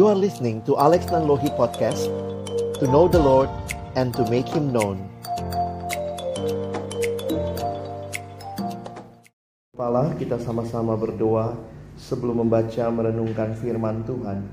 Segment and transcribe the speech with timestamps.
[0.00, 2.08] You are listening to Alex Nanlohi Podcast
[2.80, 3.52] To know the Lord
[4.00, 4.96] and to make Him known.
[9.76, 11.52] Kepala kita sama-sama berdoa
[12.00, 14.48] sebelum membaca merenungkan firman Tuhan.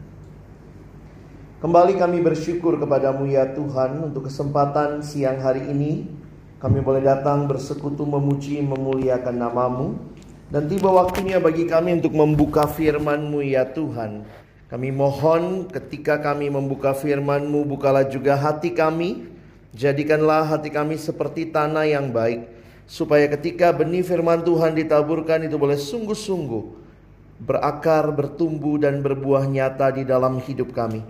[1.64, 6.12] Kembali kami bersyukur kepadamu ya Tuhan untuk kesempatan siang hari ini.
[6.60, 9.96] Kami boleh datang bersekutu memuji memuliakan namamu.
[10.52, 14.28] Dan tiba waktunya bagi kami untuk membuka firman-Mu ya Tuhan
[14.68, 19.24] kami mohon ketika kami membuka firman-Mu, bukalah juga hati kami.
[19.72, 22.44] Jadikanlah hati kami seperti tanah yang baik.
[22.84, 26.88] Supaya ketika benih firman Tuhan ditaburkan itu boleh sungguh-sungguh
[27.38, 31.06] berakar, bertumbuh dan berbuah nyata di dalam hidup kami.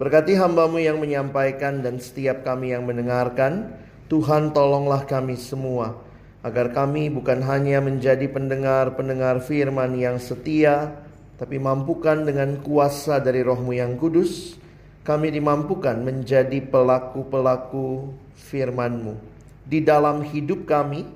[0.00, 3.80] Berkati hambamu yang menyampaikan dan setiap kami yang mendengarkan.
[4.10, 5.96] Tuhan tolonglah kami semua.
[6.40, 10.98] Agar kami bukan hanya menjadi pendengar-pendengar firman yang setia,
[11.40, 14.60] tapi mampukan dengan kuasa dari rohmu yang kudus,
[15.00, 19.16] kami dimampukan menjadi pelaku-pelaku firman-Mu
[19.64, 21.08] di dalam hidup kami,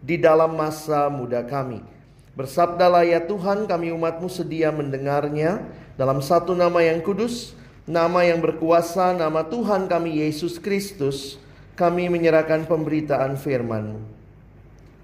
[0.00, 1.84] di dalam masa muda kami.
[2.32, 5.60] Bersabdalah ya Tuhan kami umatmu sedia mendengarnya
[6.00, 7.52] dalam satu nama yang kudus,
[7.84, 11.36] nama yang berkuasa, nama Tuhan kami Yesus Kristus,
[11.76, 14.00] kami menyerahkan pemberitaan firman-Mu.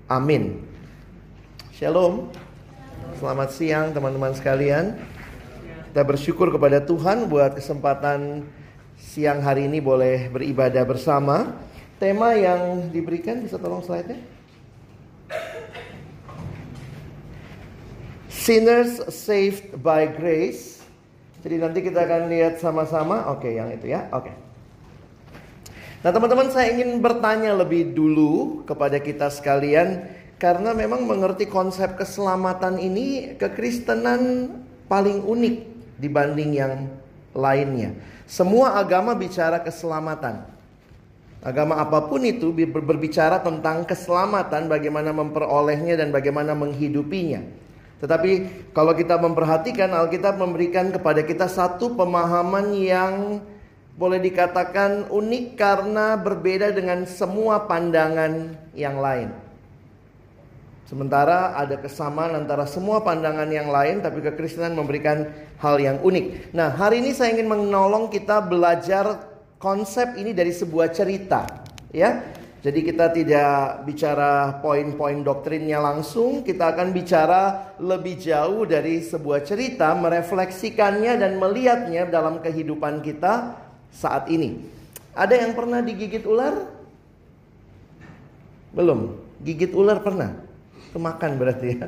[0.09, 0.65] Amin.
[1.77, 2.33] Shalom.
[3.23, 4.99] Selamat siang teman-teman sekalian.
[5.95, 8.43] Kita bersyukur kepada Tuhan buat kesempatan
[8.99, 11.55] siang hari ini boleh beribadah bersama.
[12.03, 14.19] Tema yang diberikan bisa tolong slide-nya.
[18.27, 20.83] Sinners saved by grace.
[21.47, 23.31] Jadi nanti kita akan lihat sama-sama.
[23.31, 24.11] Oke, yang itu ya.
[24.11, 24.35] Oke.
[26.03, 30.11] Nah, teman-teman saya ingin bertanya lebih dulu kepada kita sekalian
[30.43, 34.51] karena memang mengerti konsep keselamatan ini kekristenan
[34.91, 35.57] paling unik
[36.03, 36.91] dibanding yang
[37.31, 37.95] lainnya.
[38.27, 40.43] Semua agama bicara keselamatan.
[41.47, 47.43] Agama apa pun itu berbicara tentang keselamatan, bagaimana memperolehnya dan bagaimana menghidupinya.
[48.03, 48.31] Tetapi
[48.75, 53.39] kalau kita memperhatikan Alkitab memberikan kepada kita satu pemahaman yang
[53.95, 59.52] boleh dikatakan unik karena berbeda dengan semua pandangan yang lain.
[60.93, 65.25] Sementara ada kesamaan antara semua pandangan yang lain tapi kekristenan memberikan
[65.57, 66.53] hal yang unik.
[66.53, 69.25] Nah, hari ini saya ingin menolong kita belajar
[69.57, 71.49] konsep ini dari sebuah cerita,
[71.97, 72.21] ya.
[72.61, 79.97] Jadi kita tidak bicara poin-poin doktrinnya langsung, kita akan bicara lebih jauh dari sebuah cerita,
[79.97, 83.57] merefleksikannya dan melihatnya dalam kehidupan kita
[83.89, 84.61] saat ini.
[85.17, 86.69] Ada yang pernah digigit ular?
[88.77, 89.17] Belum.
[89.41, 90.52] Gigit ular pernah?
[90.93, 91.87] Kemakan berarti ya.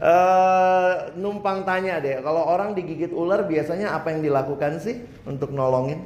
[0.00, 6.02] Uh, numpang tanya deh, kalau orang digigit ular biasanya apa yang dilakukan sih untuk nolongin?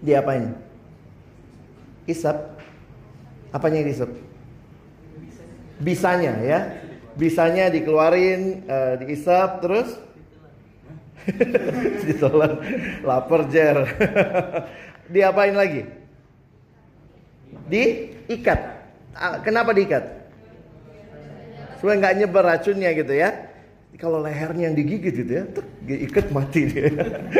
[0.00, 0.56] Diapain?
[2.08, 2.58] Isap.
[3.52, 4.10] Apanya yang isap?
[5.78, 6.60] Bisanya ya.
[7.12, 10.00] Bisanya dikeluarin, uh, diisap terus
[12.08, 12.56] ditelan.
[13.04, 13.84] Lapar jer.
[15.12, 15.84] Diapain lagi?
[17.68, 18.71] Diikat.
[19.12, 20.04] Ah, kenapa diikat?
[21.82, 23.52] Supaya nggak nyebar racunnya gitu ya.
[24.00, 26.90] Kalau lehernya yang digigit gitu ya, tuk, ikat mati dia.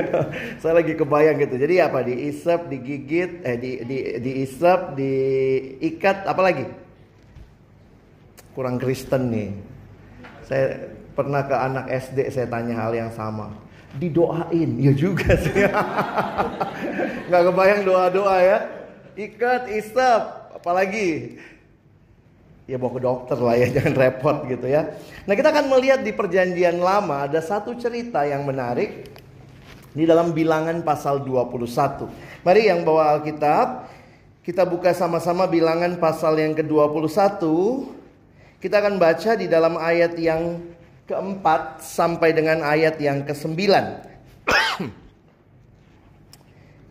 [0.63, 1.59] Saya lagi kebayang gitu.
[1.59, 2.07] Jadi apa?
[2.07, 6.67] Diisap, digigit, eh di di diisap, diikat, apa lagi?
[8.55, 9.51] Kurang Kristen nih.
[10.47, 13.51] Saya pernah ke anak SD saya tanya hal yang sama.
[13.99, 15.67] Didoain, ya juga sih.
[17.27, 18.59] Nggak kebayang doa-doa ya.
[19.19, 21.37] Ikat, isap, apalagi
[22.67, 24.95] ya bawa ke dokter lah ya jangan repot gitu ya.
[25.27, 29.11] Nah kita akan melihat di perjanjian lama ada satu cerita yang menarik
[29.93, 32.09] di dalam bilangan pasal 21.
[32.43, 33.93] Mari yang bawa Alkitab
[34.43, 37.39] kita buka sama-sama bilangan pasal yang ke-21.
[38.59, 40.59] Kita akan baca di dalam ayat yang
[41.07, 44.03] keempat sampai dengan ayat yang kesembilan.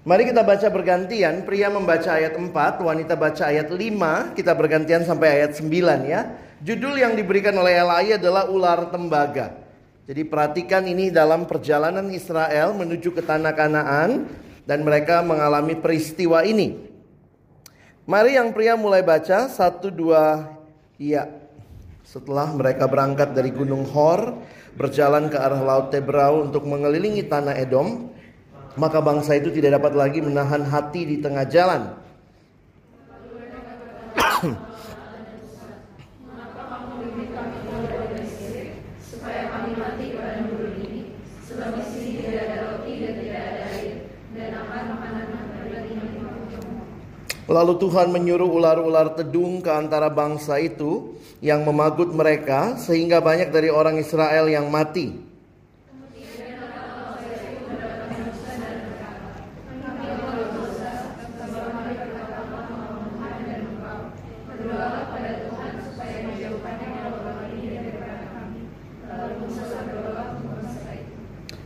[0.01, 2.49] Mari kita baca bergantian, pria membaca ayat 4,
[2.81, 5.69] wanita baca ayat 5, kita bergantian sampai ayat 9
[6.09, 6.25] ya.
[6.65, 9.53] Judul yang diberikan oleh Elai adalah ular tembaga.
[10.09, 14.25] Jadi perhatikan ini dalam perjalanan Israel menuju ke tanah Kanaan
[14.65, 16.81] dan mereka mengalami peristiwa ini.
[18.09, 20.49] Mari yang pria mulai baca, satu dua,
[20.97, 21.29] iya.
[22.01, 24.33] Setelah mereka berangkat dari Gunung Hor,
[24.73, 28.09] berjalan ke arah Laut Tebrau untuk mengelilingi tanah Edom,
[28.79, 31.91] maka bangsa itu tidak dapat lagi menahan hati di tengah jalan.
[47.51, 53.67] Lalu Tuhan menyuruh ular-ular tedung ke antara bangsa itu yang memagut mereka sehingga banyak dari
[53.67, 55.30] orang Israel yang mati.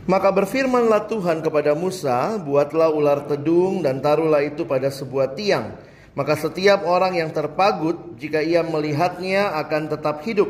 [0.06, 5.74] Maka berfirmanlah Tuhan kepada Musa, buatlah ular tedung dan taruhlah itu pada sebuah tiang.
[6.14, 10.46] Maka setiap orang yang terpagut, jika ia melihatnya akan tetap hidup.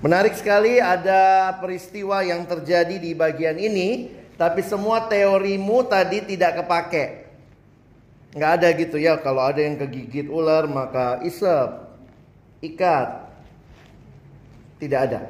[0.00, 7.24] Menarik sekali ada peristiwa yang terjadi di bagian ini tapi semua teorimu tadi tidak kepake.
[8.34, 11.70] Nggak ada gitu ya, kalau ada yang kegigit ular maka isep,
[12.58, 13.30] ikat.
[14.82, 15.20] Tidak ada.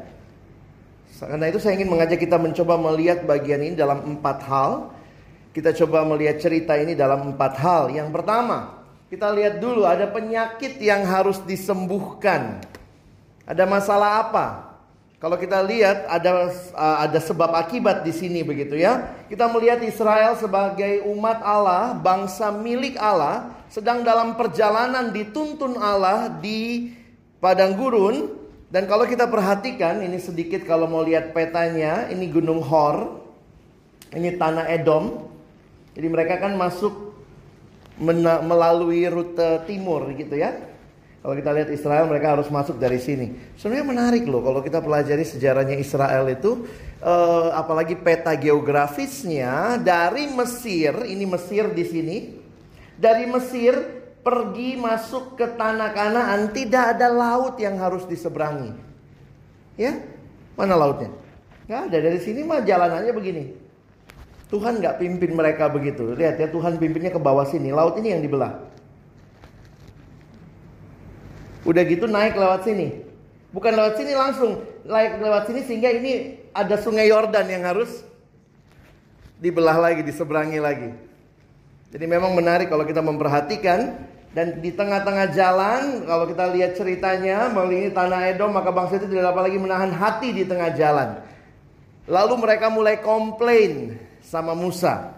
[1.14, 4.90] Karena itu saya ingin mengajak kita mencoba melihat bagian ini dalam empat hal.
[5.54, 7.94] Kita coba melihat cerita ini dalam empat hal.
[7.94, 12.58] Yang pertama, kita lihat dulu ada penyakit yang harus disembuhkan.
[13.46, 14.73] Ada masalah apa?
[15.24, 19.08] Kalau kita lihat ada uh, ada sebab akibat di sini begitu ya.
[19.24, 26.92] Kita melihat Israel sebagai umat Allah, bangsa milik Allah, sedang dalam perjalanan dituntun Allah di
[27.40, 28.36] padang gurun
[28.68, 33.22] dan kalau kita perhatikan ini sedikit kalau mau lihat petanya, ini Gunung Hor.
[34.12, 35.24] Ini tanah Edom.
[35.96, 37.16] Jadi mereka kan masuk
[38.44, 40.73] melalui rute timur gitu ya.
[41.24, 43.32] Kalau kita lihat Israel mereka harus masuk dari sini.
[43.56, 46.68] Sebenarnya menarik loh kalau kita pelajari sejarahnya Israel itu
[47.00, 52.16] eh, apalagi peta geografisnya dari Mesir, ini Mesir di sini.
[53.00, 53.72] Dari Mesir
[54.20, 58.76] pergi masuk ke tanah Kanaan tidak ada laut yang harus diseberangi.
[59.80, 60.04] Ya?
[60.60, 61.08] Mana lautnya?
[61.64, 63.44] Gak ada dari sini mah jalanannya begini.
[64.52, 66.12] Tuhan nggak pimpin mereka begitu.
[66.12, 67.72] Lihat ya Tuhan pimpinnya ke bawah sini.
[67.72, 68.73] Laut ini yang dibelah.
[71.64, 73.04] Udah gitu naik lewat sini.
[73.50, 78.04] Bukan lewat sini langsung, naik lewat sini sehingga ini ada sungai Yordan yang harus
[79.40, 80.90] dibelah lagi, diseberangi lagi.
[81.94, 83.96] Jadi memang menarik kalau kita memperhatikan
[84.34, 89.30] dan di tengah-tengah jalan kalau kita lihat ceritanya melalui tanah Edom maka bangsa itu tidak
[89.30, 91.22] dapat lagi menahan hati di tengah jalan.
[92.10, 95.14] Lalu mereka mulai komplain sama Musa.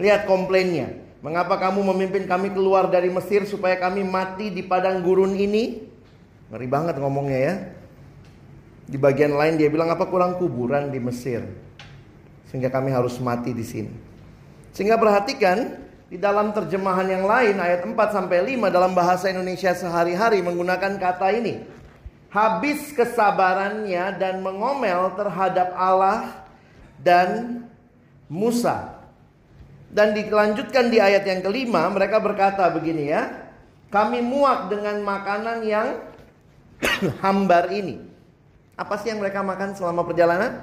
[0.00, 1.07] Lihat komplainnya.
[1.18, 5.82] Mengapa kamu memimpin kami keluar dari Mesir supaya kami mati di padang gurun ini?
[6.54, 7.54] Ngeri banget ngomongnya ya.
[8.86, 11.42] Di bagian lain dia bilang apa kurang kuburan di Mesir.
[12.46, 13.90] Sehingga kami harus mati di sini.
[14.70, 20.38] Sehingga perhatikan di dalam terjemahan yang lain ayat 4 sampai 5 dalam bahasa Indonesia sehari-hari
[20.38, 21.66] menggunakan kata ini.
[22.30, 26.46] Habis kesabarannya dan mengomel terhadap Allah
[27.02, 27.64] dan
[28.30, 28.97] Musa.
[29.88, 33.48] Dan dilanjutkan di ayat yang kelima, mereka berkata begini ya.
[33.88, 35.96] Kami muak dengan makanan yang
[37.24, 38.04] hambar ini.
[38.76, 40.60] Apa sih yang mereka makan selama perjalanan?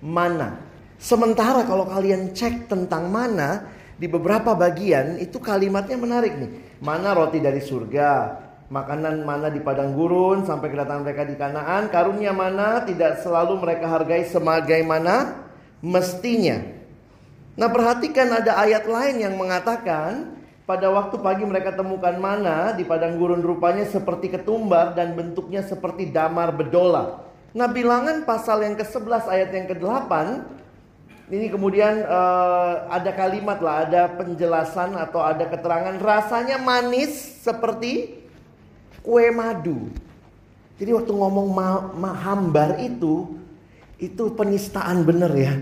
[0.00, 0.58] Mana.
[0.96, 6.50] Sementara kalau kalian cek tentang mana, di beberapa bagian itu kalimatnya menarik nih.
[6.82, 8.40] Mana roti dari surga,
[8.72, 13.86] makanan mana di padang gurun sampai kedatangan mereka di Kanaan, karunia mana tidak selalu mereka
[13.86, 15.46] hargai sebagaimana
[15.84, 16.58] mestinya.
[17.54, 20.34] Nah perhatikan ada ayat lain yang mengatakan
[20.66, 26.10] pada waktu pagi mereka temukan mana di padang gurun rupanya seperti ketumbar dan bentuknya seperti
[26.10, 27.22] damar bedola.
[27.54, 30.12] Nah bilangan pasal yang ke-11 ayat yang ke-8
[31.30, 38.20] ini kemudian uh, ada kalimat lah, ada penjelasan atau ada keterangan rasanya manis seperti
[39.00, 39.88] kue madu.
[40.74, 43.30] Jadi waktu ngomong ma ma hambar itu
[43.96, 45.54] itu penistaan bener ya.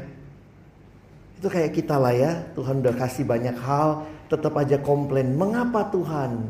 [1.42, 5.34] Itu kayak kita lah ya, Tuhan udah kasih banyak hal, tetap aja komplain.
[5.34, 6.46] Mengapa Tuhan?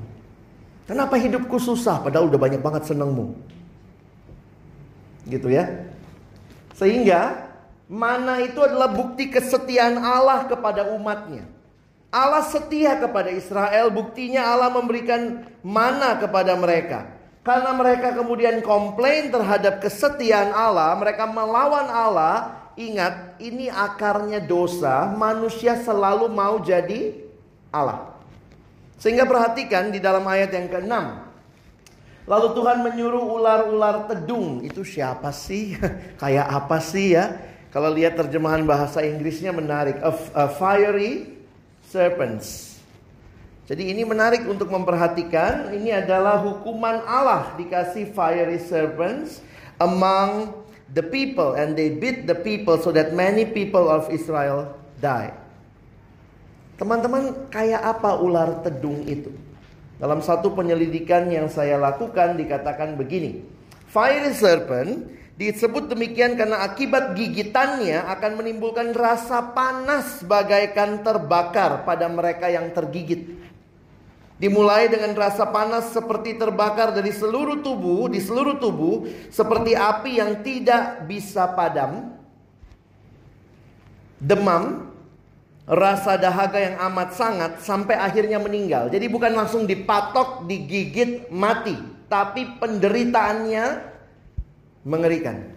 [0.84, 3.32] Kenapa hidupku susah padahal udah banyak banget senengmu?
[5.25, 5.88] Gitu ya.
[6.76, 7.49] Sehingga
[7.88, 11.49] mana itu adalah bukti kesetiaan Allah kepada umatnya.
[12.12, 17.08] Allah setia kepada Israel, buktinya Allah memberikan mana kepada mereka.
[17.40, 25.76] Karena mereka kemudian komplain terhadap kesetiaan Allah, mereka melawan Allah, ingat ini akarnya dosa, manusia
[25.80, 27.14] selalu mau jadi
[27.72, 28.12] Allah.
[29.02, 30.94] Sehingga perhatikan di dalam ayat yang ke-6.
[32.22, 34.62] Lalu Tuhan menyuruh ular-ular tedung.
[34.62, 35.74] Itu siapa sih?
[36.22, 37.34] Kayak apa sih ya?
[37.74, 39.98] Kalau lihat terjemahan bahasa Inggrisnya menarik.
[39.98, 41.34] A, a fiery
[41.90, 42.78] serpents.
[43.66, 45.74] Jadi ini menarik untuk memperhatikan.
[45.74, 49.42] Ini adalah hukuman Allah dikasih fiery serpents
[49.82, 50.62] among
[50.92, 55.32] the people and they beat the people so that many people of Israel die.
[56.76, 59.32] Teman-teman, kayak apa ular tedung itu?
[60.02, 63.44] Dalam satu penyelidikan yang saya lakukan dikatakan begini.
[63.87, 65.06] Fiery serpent
[65.38, 73.51] disebut demikian karena akibat gigitannya akan menimbulkan rasa panas bagaikan terbakar pada mereka yang tergigit.
[74.42, 80.42] Dimulai dengan rasa panas seperti terbakar dari seluruh tubuh, di seluruh tubuh, seperti api yang
[80.42, 82.11] tidak bisa padam.
[84.18, 84.90] Demam,
[85.62, 88.90] rasa dahaga yang amat sangat sampai akhirnya meninggal.
[88.90, 91.78] Jadi bukan langsung dipatok, digigit, mati,
[92.11, 93.64] tapi penderitaannya
[94.82, 95.54] mengerikan.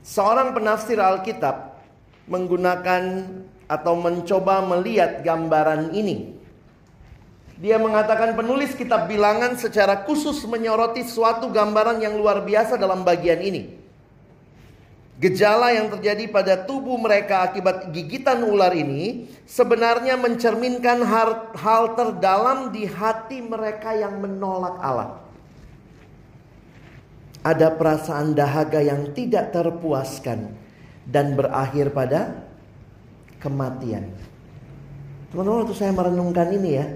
[0.00, 1.76] Seorang penafsir Alkitab
[2.32, 3.28] menggunakan
[3.68, 6.41] atau mencoba melihat gambaran ini
[7.60, 13.38] dia mengatakan penulis kitab bilangan secara khusus menyoroti suatu gambaran yang luar biasa dalam bagian
[13.42, 13.82] ini.
[15.22, 22.74] Gejala yang terjadi pada tubuh mereka akibat gigitan ular ini sebenarnya mencerminkan hal, hal terdalam
[22.74, 25.22] di hati mereka yang menolak Allah.
[27.46, 30.58] Ada perasaan dahaga yang tidak terpuaskan
[31.06, 32.42] dan berakhir pada
[33.38, 34.10] kematian.
[35.30, 36.86] Teman-teman, waktu saya merenungkan ini ya,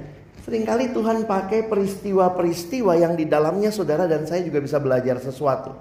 [0.46, 5.74] Seringkali Tuhan pakai peristiwa-peristiwa yang di dalamnya saudara dan saya juga bisa belajar sesuatu.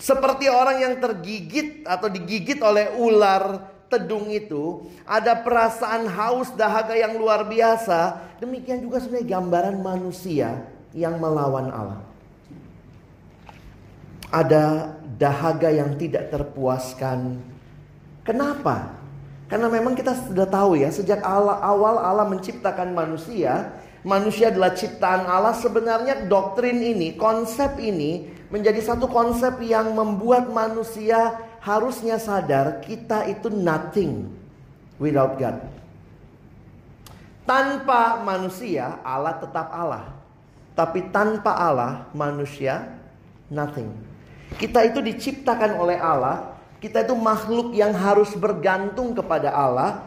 [0.00, 7.20] Seperti orang yang tergigit atau digigit oleh ular tedung itu, ada perasaan haus dahaga yang
[7.20, 8.32] luar biasa.
[8.40, 10.64] Demikian juga sebenarnya gambaran manusia
[10.96, 12.00] yang melawan Allah.
[14.32, 17.44] Ada dahaga yang tidak terpuaskan.
[18.24, 18.95] Kenapa?
[19.46, 25.22] Karena memang kita sudah tahu ya, sejak Allah, awal Allah menciptakan manusia, manusia adalah ciptaan
[25.22, 25.54] Allah.
[25.54, 33.46] Sebenarnya doktrin ini, konsep ini menjadi satu konsep yang membuat manusia harusnya sadar kita itu
[33.46, 34.26] nothing
[34.98, 35.62] without God.
[37.46, 40.10] Tanpa manusia, Allah tetap Allah.
[40.74, 42.98] Tapi tanpa Allah, manusia
[43.46, 43.94] nothing.
[44.58, 46.55] Kita itu diciptakan oleh Allah
[46.86, 50.06] kita itu makhluk yang harus bergantung kepada Allah.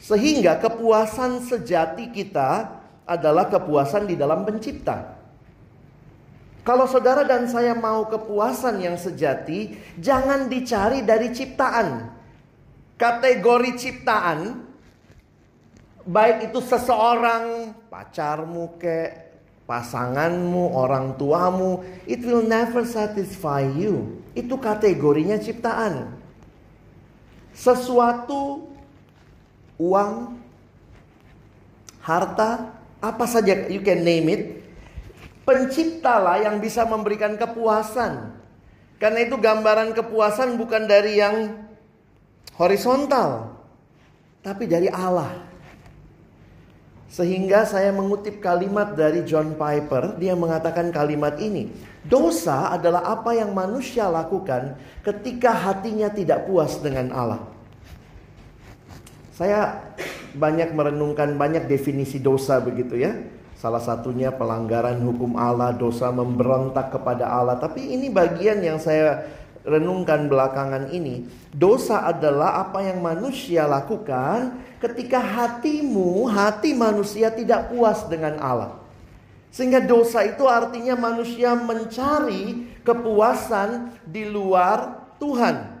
[0.00, 2.72] Sehingga kepuasan sejati kita
[3.04, 5.20] adalah kepuasan di dalam pencipta.
[6.64, 12.08] Kalau saudara dan saya mau kepuasan yang sejati, jangan dicari dari ciptaan.
[12.96, 14.64] Kategori ciptaan,
[16.08, 19.12] baik itu seseorang, pacarmu ke,
[19.68, 24.23] pasanganmu, orang tuamu, it will never satisfy you.
[24.34, 26.10] Itu kategorinya ciptaan.
[27.54, 28.66] Sesuatu
[29.78, 30.34] uang,
[32.02, 34.42] harta, apa saja you can name it.
[35.46, 38.34] Penciptalah yang bisa memberikan kepuasan.
[38.98, 41.66] Karena itu gambaran kepuasan bukan dari yang
[42.56, 43.54] horizontal,
[44.40, 45.53] tapi dari Allah.
[47.14, 51.70] Sehingga saya mengutip kalimat dari John Piper, dia mengatakan kalimat ini.
[52.02, 54.74] Dosa adalah apa yang manusia lakukan
[55.06, 57.38] ketika hatinya tidak puas dengan Allah.
[59.30, 59.78] Saya
[60.34, 63.14] banyak merenungkan banyak definisi dosa begitu ya.
[63.62, 67.62] Salah satunya pelanggaran hukum Allah, dosa memberontak kepada Allah.
[67.62, 69.22] Tapi ini bagian yang saya
[69.64, 78.04] renungkan belakangan ini, dosa adalah apa yang manusia lakukan ketika hatimu, hati manusia tidak puas
[78.06, 78.84] dengan Allah.
[79.48, 85.72] Sehingga dosa itu artinya manusia mencari kepuasan di luar Tuhan.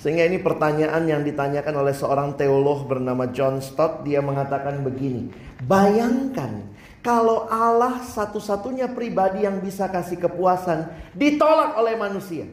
[0.00, 4.06] Sehingga ini pertanyaan yang ditanyakan oleh seorang teolog bernama John Stott.
[4.06, 5.34] Dia mengatakan begini,
[5.66, 6.62] bayangkan
[7.02, 12.46] kalau Allah satu-satunya pribadi yang bisa kasih kepuasan ditolak oleh manusia.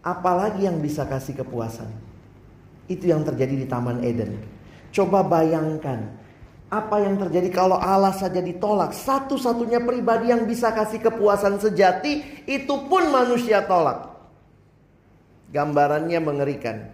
[0.00, 2.09] Apalagi yang bisa kasih kepuasan.
[2.90, 4.42] Itu yang terjadi di Taman Eden.
[4.90, 6.10] Coba bayangkan
[6.66, 8.90] apa yang terjadi kalau Allah saja ditolak.
[8.90, 14.10] Satu-satunya pribadi yang bisa kasih kepuasan sejati itu pun manusia tolak.
[15.54, 16.90] Gambarannya mengerikan.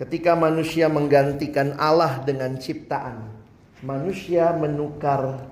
[0.00, 3.44] Ketika manusia menggantikan Allah dengan ciptaan
[3.84, 5.44] manusia menukar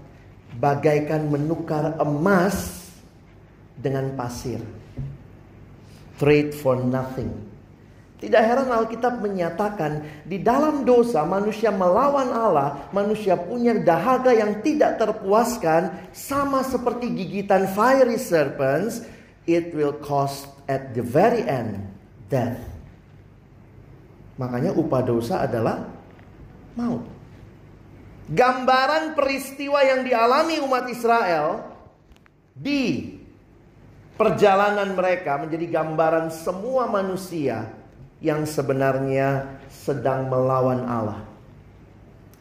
[0.56, 2.88] bagaikan menukar emas
[3.76, 4.60] dengan pasir.
[6.16, 7.51] Trade for nothing.
[8.22, 14.94] Tidak heran Alkitab menyatakan di dalam dosa manusia melawan Allah, manusia punya dahaga yang tidak
[15.02, 19.02] terpuaskan sama seperti gigitan fiery serpents,
[19.42, 21.82] it will cost at the very end
[22.30, 22.62] death.
[24.38, 25.82] Makanya upah dosa adalah
[26.78, 27.02] maut.
[28.30, 31.74] Gambaran peristiwa yang dialami umat Israel
[32.54, 33.18] di
[34.14, 37.81] perjalanan mereka menjadi gambaran semua manusia
[38.22, 41.20] yang sebenarnya sedang melawan Allah.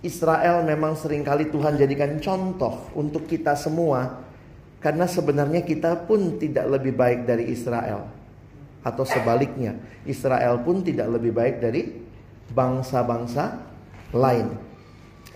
[0.06, 4.22] Israel memang sering kali Tuhan jadikan contoh untuk kita semua
[4.82, 8.10] karena sebenarnya kita pun tidak lebih baik dari Israel
[8.82, 9.78] atau sebaliknya
[10.10, 12.02] Israel pun tidak lebih baik dari
[12.50, 13.62] bangsa-bangsa
[14.14, 14.58] lain.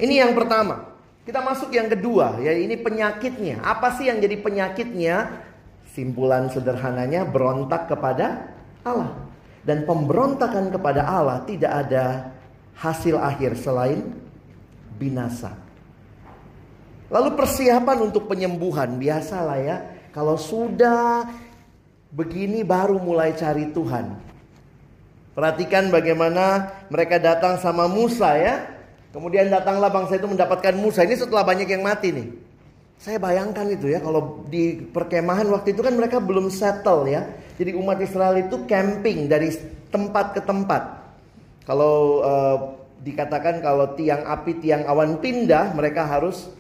[0.02, 0.94] Ini yang pertama.
[1.26, 3.58] Kita masuk yang kedua, ya ini penyakitnya.
[3.66, 5.42] Apa sih yang jadi penyakitnya?
[5.90, 8.54] Simpulan sederhananya berontak kepada
[8.86, 9.25] Allah.
[9.66, 12.30] Dan pemberontakan kepada Allah tidak ada
[12.78, 14.14] hasil akhir selain
[15.02, 15.58] binasa.
[17.10, 19.78] Lalu persiapan untuk penyembuhan biasalah ya.
[20.14, 21.28] Kalau sudah
[22.14, 24.16] begini baru mulai cari Tuhan.
[25.36, 28.64] Perhatikan bagaimana mereka datang sama Musa ya.
[29.12, 31.04] Kemudian datanglah bangsa itu mendapatkan Musa.
[31.04, 32.28] Ini setelah banyak yang mati nih.
[33.00, 37.28] Saya bayangkan itu ya kalau di perkemahan waktu itu kan mereka belum settle ya.
[37.56, 39.54] Jadi umat Israel itu camping dari
[39.88, 40.84] tempat ke tempat.
[41.64, 42.58] Kalau uh,
[43.06, 46.52] dikatakan kalau tiang api, tiang awan pindah, mereka harus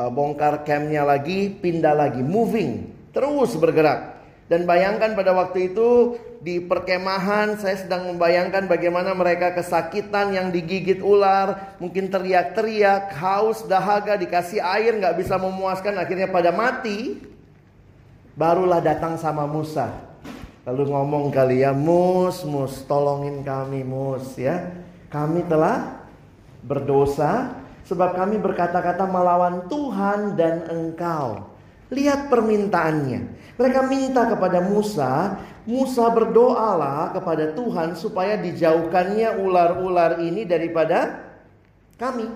[0.00, 4.16] uh, bongkar campnya lagi, pindah lagi, moving, terus bergerak.
[4.48, 11.04] Dan bayangkan pada waktu itu di perkemahan saya sedang membayangkan bagaimana mereka kesakitan yang digigit
[11.04, 17.20] ular, mungkin teriak-teriak, haus, dahaga, dikasih air nggak bisa memuaskan, akhirnya pada mati.
[18.32, 19.92] Barulah datang sama Musa.
[20.64, 24.72] Lalu ngomong kali ya, Mus, Mus, tolongin kami Mus ya.
[25.12, 26.08] Kami telah
[26.64, 27.52] berdosa
[27.84, 31.52] sebab kami berkata-kata melawan Tuhan dan engkau.
[31.92, 33.20] Lihat permintaannya.
[33.60, 35.36] Mereka minta kepada Musa,
[35.70, 41.30] Musa berdoalah kepada Tuhan supaya dijauhkannya ular-ular ini daripada
[41.94, 42.26] kami.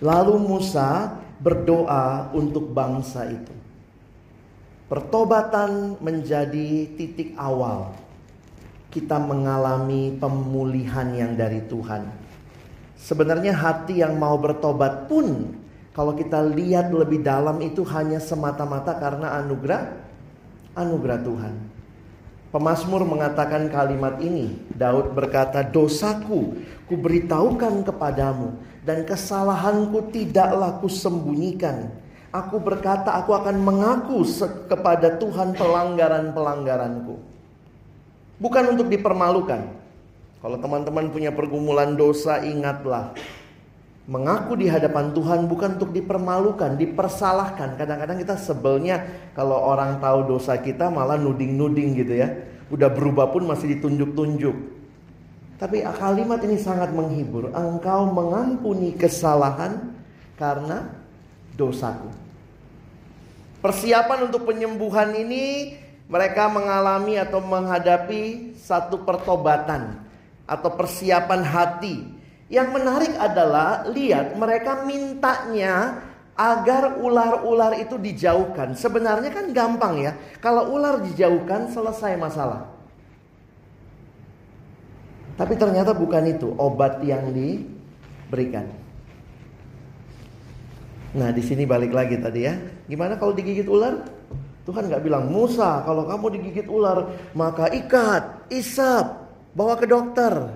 [0.00, 3.52] Lalu Musa berdoa untuk bangsa itu.
[4.88, 7.92] Pertobatan menjadi titik awal
[8.90, 12.10] kita mengalami pemulihan yang dari Tuhan.
[12.98, 15.54] Sebenarnya hati yang mau bertobat pun
[15.94, 19.94] kalau kita lihat lebih dalam itu hanya semata-mata karena anugerah
[20.74, 21.69] anugerah Tuhan.
[22.50, 24.58] Pemasmur mengatakan kalimat ini.
[24.74, 26.58] Daud berkata, "Dosaku
[26.90, 31.94] kuberitahukan kepadamu dan kesalahanku tidaklah kusembunyikan.
[32.34, 34.26] Aku berkata, aku akan mengaku
[34.66, 37.22] kepada Tuhan pelanggaran-pelanggaranku."
[38.42, 39.70] Bukan untuk dipermalukan.
[40.42, 43.14] Kalau teman-teman punya pergumulan dosa, ingatlah
[44.10, 47.78] mengaku di hadapan Tuhan bukan untuk dipermalukan, dipersalahkan.
[47.78, 49.06] Kadang-kadang kita sebelnya
[49.38, 52.28] kalau orang tahu dosa kita malah nuding-nuding gitu ya.
[52.74, 54.82] Udah berubah pun masih ditunjuk-tunjuk.
[55.62, 57.54] Tapi kalimat ini sangat menghibur.
[57.54, 59.94] Engkau mengampuni kesalahan
[60.34, 60.90] karena
[61.54, 62.10] dosaku.
[63.62, 65.76] Persiapan untuk penyembuhan ini
[66.10, 70.02] mereka mengalami atau menghadapi satu pertobatan
[70.48, 72.19] atau persiapan hati
[72.50, 76.02] yang menarik adalah lihat mereka mintanya
[76.34, 78.74] agar ular-ular itu dijauhkan.
[78.74, 80.12] Sebenarnya kan gampang ya.
[80.42, 82.66] Kalau ular dijauhkan selesai masalah.
[85.38, 88.66] Tapi ternyata bukan itu obat yang diberikan.
[91.14, 92.58] Nah di sini balik lagi tadi ya.
[92.90, 94.04] Gimana kalau digigit ular?
[94.66, 100.50] Tuhan nggak bilang Musa kalau kamu digigit ular maka ikat, isap, bawa ke dokter.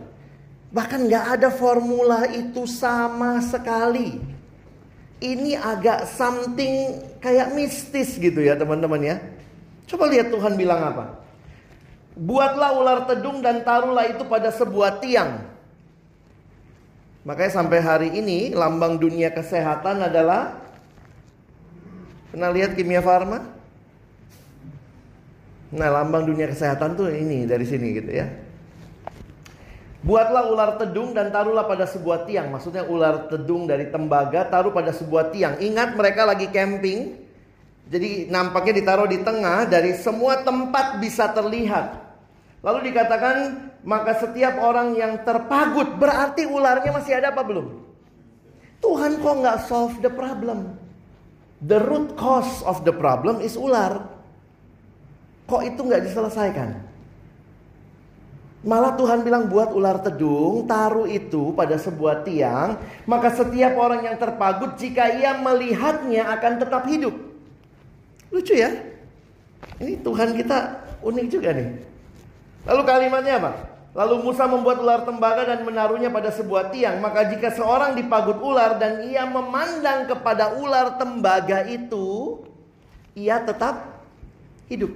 [0.75, 4.19] Bahkan nggak ada formula itu sama sekali.
[5.23, 9.17] Ini agak something kayak mistis gitu ya teman-teman ya.
[9.87, 11.23] Coba lihat Tuhan bilang apa.
[12.19, 15.47] Buatlah ular tedung dan taruhlah itu pada sebuah tiang.
[17.23, 20.65] Makanya sampai hari ini lambang dunia kesehatan adalah
[22.35, 23.47] Pernah lihat kimia farma?
[25.71, 28.27] Nah lambang dunia kesehatan tuh ini dari sini gitu ya
[30.05, 32.53] Buatlah ular tedung dan taruhlah pada sebuah tiang.
[32.53, 35.57] Maksudnya ular tedung dari tembaga taruh pada sebuah tiang.
[35.65, 37.25] Ingat mereka lagi camping.
[37.89, 42.05] Jadi nampaknya ditaruh di tengah dari semua tempat bisa terlihat.
[42.61, 43.37] Lalu dikatakan
[43.85, 47.85] maka setiap orang yang terpagut berarti ularnya masih ada apa belum?
[48.85, 50.77] Tuhan kok nggak solve the problem?
[51.65, 54.05] The root cause of the problem is ular.
[55.49, 56.93] Kok itu nggak diselesaikan?
[58.65, 64.17] Malah Tuhan bilang buat ular tedung, taruh itu pada sebuah tiang, maka setiap orang yang
[64.17, 67.13] terpagut jika ia melihatnya akan tetap hidup.
[68.33, 68.73] Lucu ya?
[69.77, 71.77] Ini Tuhan kita unik juga nih.
[72.65, 73.51] Lalu kalimatnya apa?
[73.93, 77.05] Lalu Musa membuat ular tembaga dan menaruhnya pada sebuah tiang.
[77.05, 82.41] Maka jika seorang dipagut ular dan ia memandang kepada ular tembaga itu,
[83.13, 84.01] ia tetap
[84.73, 84.91] hidup.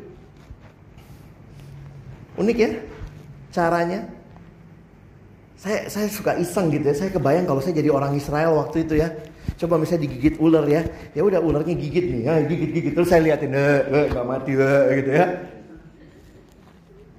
[2.40, 2.70] Unik ya
[3.52, 4.08] caranya.
[5.58, 6.94] Saya saya suka iseng gitu ya.
[6.94, 9.11] Saya kebayang kalau saya jadi orang Israel waktu itu ya.
[9.58, 10.87] Coba misalnya digigit ular ya.
[11.16, 12.22] Ya udah ularnya gigit nih.
[12.28, 15.26] Ya, gigit gigit terus saya liatin eh, eh gak mati eh, gitu ya.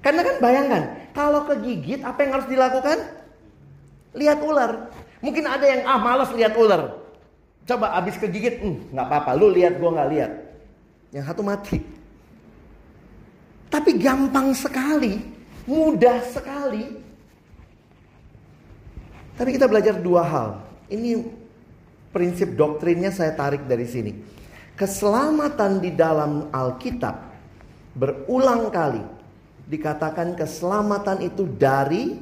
[0.00, 2.98] Karena kan bayangkan, kalau kegigit apa yang harus dilakukan?
[4.16, 4.88] Lihat ular.
[5.20, 6.96] Mungkin ada yang ah malas lihat ular.
[7.68, 9.30] Coba abis kegigit, hmm, nggak apa-apa.
[9.36, 10.32] Lu lihat gua nggak lihat.
[11.12, 11.78] Yang satu mati.
[13.70, 15.20] Tapi gampang sekali,
[15.70, 16.98] mudah sekali.
[19.38, 20.48] Tapi kita belajar dua hal.
[20.90, 21.22] Ini
[22.10, 24.12] prinsip doktrinnya saya tarik dari sini.
[24.74, 27.30] Keselamatan di dalam Alkitab
[27.94, 29.00] berulang kali
[29.70, 32.18] dikatakan keselamatan itu dari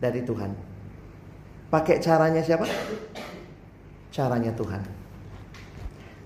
[0.00, 0.50] dari Tuhan.
[1.70, 2.66] Pakai caranya siapa?
[4.10, 4.82] Caranya Tuhan.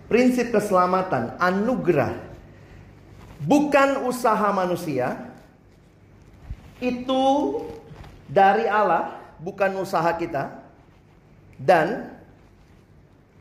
[0.08, 2.16] Prinsip keselamatan, anugerah,
[3.44, 5.33] bukan usaha manusia,
[6.84, 7.22] itu
[8.28, 10.52] dari Allah, bukan usaha kita,
[11.56, 12.12] dan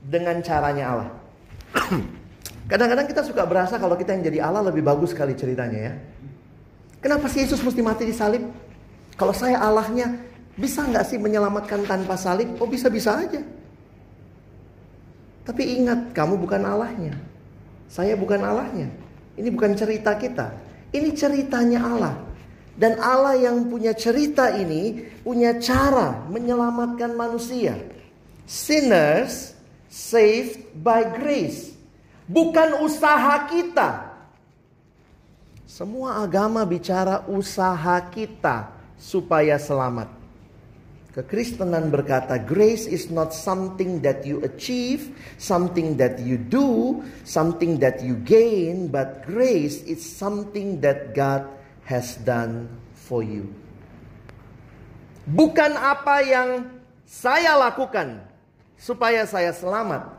[0.03, 1.09] dengan caranya Allah.
[2.71, 5.93] Kadang-kadang kita suka berasa kalau kita yang jadi Allah lebih bagus sekali ceritanya ya.
[7.03, 8.47] Kenapa sih Yesus mesti mati di salib?
[9.19, 10.15] Kalau saya Allahnya,
[10.55, 12.55] bisa nggak sih menyelamatkan tanpa salib?
[12.63, 13.43] Oh bisa-bisa aja.
[15.43, 17.19] Tapi ingat, kamu bukan Allahnya.
[17.91, 18.87] Saya bukan Allahnya.
[19.35, 20.55] Ini bukan cerita kita.
[20.95, 22.15] Ini ceritanya Allah.
[22.73, 27.77] Dan Allah yang punya cerita ini punya cara menyelamatkan manusia.
[28.49, 29.53] Sinners
[29.93, 31.77] saved by grace.
[32.25, 34.09] Bukan usaha kita.
[35.69, 40.09] Semua agama bicara usaha kita supaya selamat.
[41.13, 48.01] Kekristenan berkata, grace is not something that you achieve, something that you do, something that
[48.01, 51.45] you gain, but grace is something that God
[51.87, 53.47] has done for you.
[55.23, 56.67] Bukan apa yang
[57.07, 58.19] saya lakukan
[58.75, 60.11] supaya saya selamat,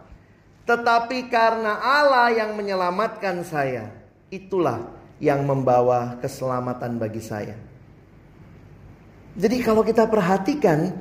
[0.64, 3.92] tetapi karena Allah yang menyelamatkan saya,
[4.32, 4.88] itulah
[5.20, 7.56] yang membawa keselamatan bagi saya.
[9.34, 10.94] Jadi kalau kita perhatikan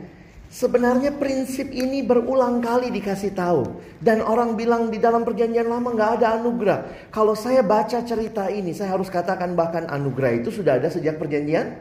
[0.53, 6.11] sebenarnya prinsip ini berulang kali dikasih tahu dan orang bilang di dalam perjanjian lama nggak
[6.21, 7.09] ada anugerah.
[7.09, 11.73] Kalau saya baca cerita ini saya harus katakan bahkan anugerah itu sudah ada sejak perjanjian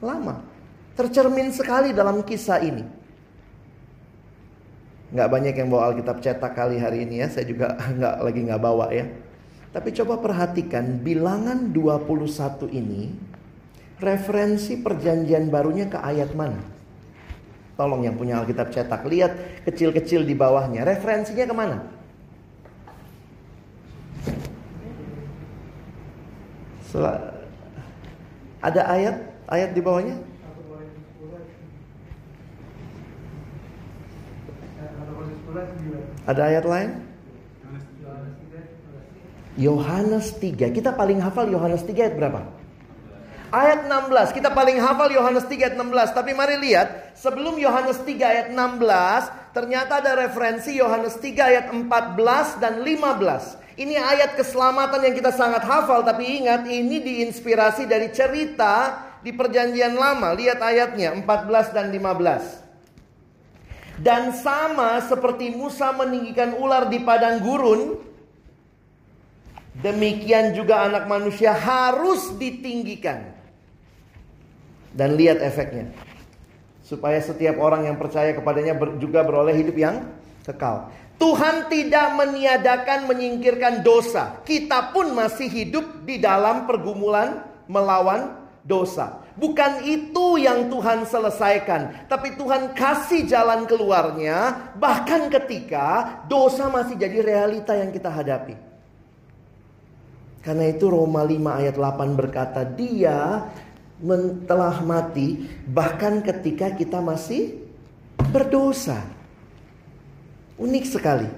[0.00, 0.40] lama.
[0.96, 2.82] Tercermin sekali dalam kisah ini.
[5.12, 7.28] Nggak banyak yang bawa Alkitab cetak kali hari ini ya.
[7.28, 9.04] Saya juga nggak lagi nggak bawa ya.
[9.68, 13.12] Tapi coba perhatikan bilangan 21 ini
[14.00, 16.77] referensi perjanjian barunya ke ayat mana?
[17.78, 20.82] Tolong yang punya Alkitab cetak, lihat kecil-kecil di bawahnya.
[20.82, 21.78] Referensinya ke mana?
[26.90, 27.06] Sel
[28.58, 30.18] ada ayat ayat di bawahnya?
[36.26, 36.90] Ada ayat lain?
[39.54, 40.74] Yohanes 3.
[40.74, 42.57] Kita paling hafal Yohanes 3 ayat berapa?
[43.48, 44.36] Ayat 16.
[44.36, 46.12] Kita paling hafal Yohanes 3 ayat 16.
[46.12, 52.60] Tapi mari lihat, sebelum Yohanes 3 ayat 16, ternyata ada referensi Yohanes 3 ayat 14
[52.60, 53.56] dan 15.
[53.80, 59.96] Ini ayat keselamatan yang kita sangat hafal, tapi ingat ini diinspirasi dari cerita di perjanjian
[59.96, 60.36] lama.
[60.36, 62.68] Lihat ayatnya 14 dan 15.
[63.96, 68.08] Dan sama seperti Musa meninggikan ular di padang gurun,
[69.78, 73.37] Demikian juga anak manusia harus ditinggikan.
[74.92, 75.90] Dan lihat efeknya.
[76.84, 80.08] Supaya setiap orang yang percaya kepadanya juga beroleh hidup yang
[80.48, 80.88] kekal.
[81.18, 84.38] Tuhan tidak meniadakan menyingkirkan dosa.
[84.46, 89.26] Kita pun masih hidup di dalam pergumulan melawan dosa.
[89.38, 97.22] Bukan itu yang Tuhan selesaikan, tapi Tuhan kasih jalan keluarnya bahkan ketika dosa masih jadi
[97.22, 98.58] realita yang kita hadapi.
[100.42, 103.46] Karena itu Roma 5 ayat 8 berkata dia
[104.46, 107.58] telah mati bahkan ketika kita masih
[108.30, 109.02] berdosa.
[110.58, 111.30] Unik sekali.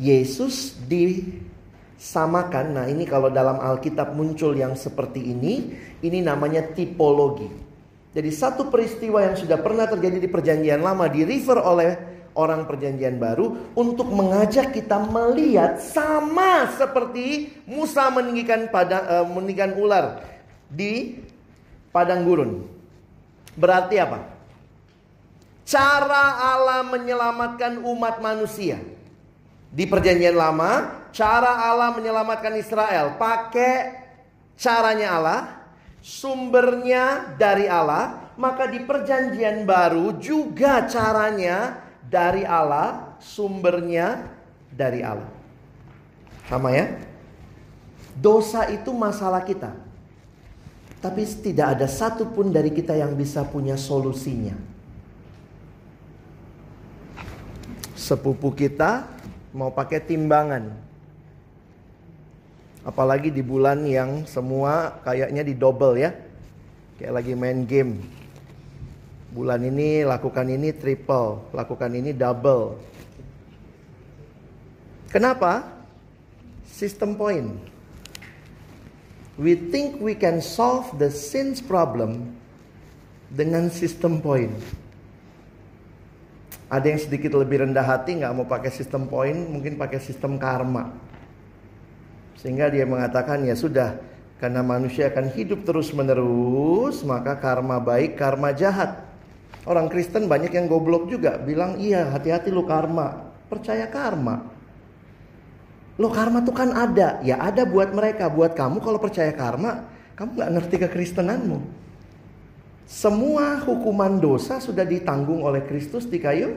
[0.00, 2.66] Yesus disamakan.
[2.76, 7.48] Nah, ini kalau dalam Alkitab muncul yang seperti ini, ini namanya tipologi.
[8.10, 11.90] Jadi satu peristiwa yang sudah pernah terjadi di perjanjian lama di refer oleh
[12.34, 20.29] orang perjanjian baru untuk mengajak kita melihat sama seperti Musa meninggikan pada uh, meninggikan ular
[20.70, 21.18] di
[21.90, 22.64] padang gurun.
[23.58, 24.30] Berarti apa?
[25.66, 28.78] Cara Allah menyelamatkan umat manusia.
[29.70, 34.02] Di perjanjian lama, cara Allah menyelamatkan Israel pakai
[34.58, 35.40] caranya Allah,
[36.02, 44.26] sumbernya dari Allah, maka di perjanjian baru juga caranya dari Allah, sumbernya
[44.74, 45.30] dari Allah.
[46.50, 46.98] Sama ya?
[48.18, 49.70] Dosa itu masalah kita.
[51.00, 54.52] Tapi tidak ada satupun dari kita yang bisa punya solusinya.
[57.96, 59.08] Sepupu kita
[59.56, 60.68] mau pakai timbangan.
[62.84, 66.12] Apalagi di bulan yang semua kayaknya di double ya.
[67.00, 68.04] Kayak lagi main game.
[69.32, 72.76] Bulan ini lakukan ini triple, lakukan ini double.
[75.08, 75.64] Kenapa?
[76.68, 77.69] System point.
[79.40, 82.36] We think we can solve the sins problem
[83.32, 84.52] dengan sistem point.
[86.68, 90.92] Ada yang sedikit lebih rendah hati nggak mau pakai sistem point, mungkin pakai sistem karma.
[92.36, 93.96] Sehingga dia mengatakan ya sudah,
[94.36, 99.08] karena manusia akan hidup terus menerus, maka karma baik, karma jahat.
[99.64, 104.59] Orang Kristen banyak yang goblok juga bilang iya hati-hati lu karma, percaya karma.
[106.00, 107.20] Loh karma tuh kan ada.
[107.20, 108.32] Ya ada buat mereka.
[108.32, 109.84] Buat kamu kalau percaya karma,
[110.16, 111.60] kamu gak ngerti kekristenanmu.
[112.88, 116.56] Semua hukuman dosa sudah ditanggung oleh Kristus di kayu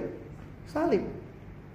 [0.71, 1.03] salib.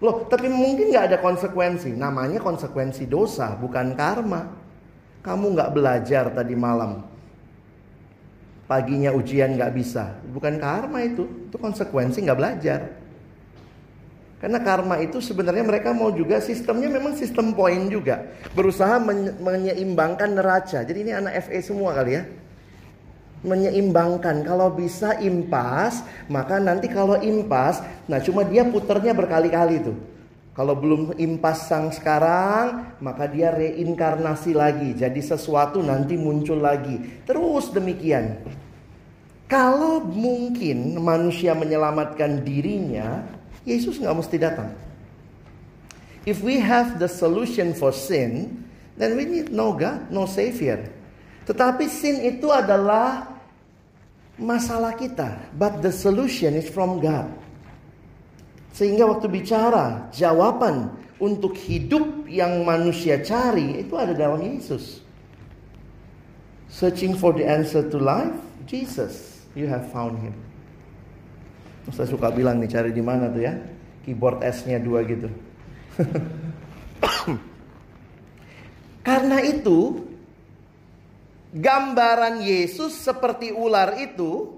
[0.00, 1.92] Loh, tapi mungkin gak ada konsekuensi.
[1.92, 4.48] Namanya konsekuensi dosa, bukan karma.
[5.20, 7.04] Kamu gak belajar tadi malam.
[8.64, 10.16] Paginya ujian gak bisa.
[10.24, 11.52] Bukan karma itu.
[11.52, 12.80] Itu konsekuensi gak belajar.
[14.38, 18.22] Karena karma itu sebenarnya mereka mau juga sistemnya memang sistem poin juga.
[18.54, 19.02] Berusaha
[19.42, 20.86] menyeimbangkan neraca.
[20.86, 22.22] Jadi ini anak FE semua kali ya.
[23.42, 24.46] Menyeimbangkan.
[24.46, 29.98] Kalau bisa impas, maka nanti kalau impas, nah cuma dia puternya berkali-kali tuh.
[30.54, 34.90] Kalau belum impas sang sekarang, maka dia reinkarnasi lagi.
[34.94, 36.98] Jadi sesuatu nanti muncul lagi.
[37.26, 38.42] Terus demikian.
[39.46, 43.37] Kalau mungkin manusia menyelamatkan dirinya,
[43.68, 44.72] Yesus nggak mesti datang.
[46.24, 48.64] If we have the solution for sin,
[48.96, 50.88] then we need no God, no Savior.
[51.44, 53.28] Tetapi sin itu adalah
[54.40, 57.28] masalah kita, but the solution is from God.
[58.72, 65.02] Sehingga waktu bicara jawaban untuk hidup yang manusia cari itu ada dalam Yesus.
[66.68, 68.36] Searching for the answer to life,
[68.68, 70.47] Jesus, you have found him.
[71.92, 73.54] Saya suka bilang nih cari di mana tuh ya?
[74.04, 75.28] Keyboard S-nya dua gitu.
[79.06, 80.08] Karena itu
[81.52, 84.52] gambaran Yesus seperti ular itu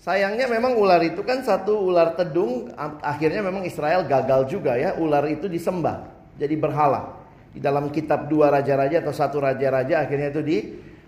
[0.00, 2.72] sayangnya memang ular itu kan satu ular tedung
[3.04, 6.08] akhirnya memang Israel gagal juga ya ular itu disembah
[6.40, 7.20] jadi berhala
[7.52, 10.58] di dalam kitab dua raja-raja atau satu raja-raja akhirnya itu di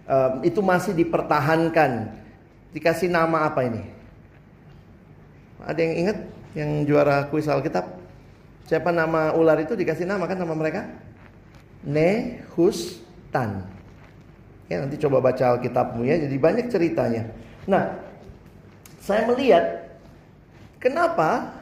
[0.04, 2.12] um, itu masih dipertahankan
[2.76, 3.95] dikasih nama apa ini
[5.66, 6.18] ada yang ingat
[6.54, 7.84] yang juara kuis Alkitab?
[8.70, 10.86] Siapa nama ular itu dikasih nama kan nama mereka?
[11.82, 13.66] Nehustan.
[14.66, 16.22] Ya nanti coba baca Alkitabmu ya.
[16.22, 17.30] Jadi banyak ceritanya.
[17.66, 17.98] Nah,
[19.02, 19.90] saya melihat
[20.78, 21.54] kenapa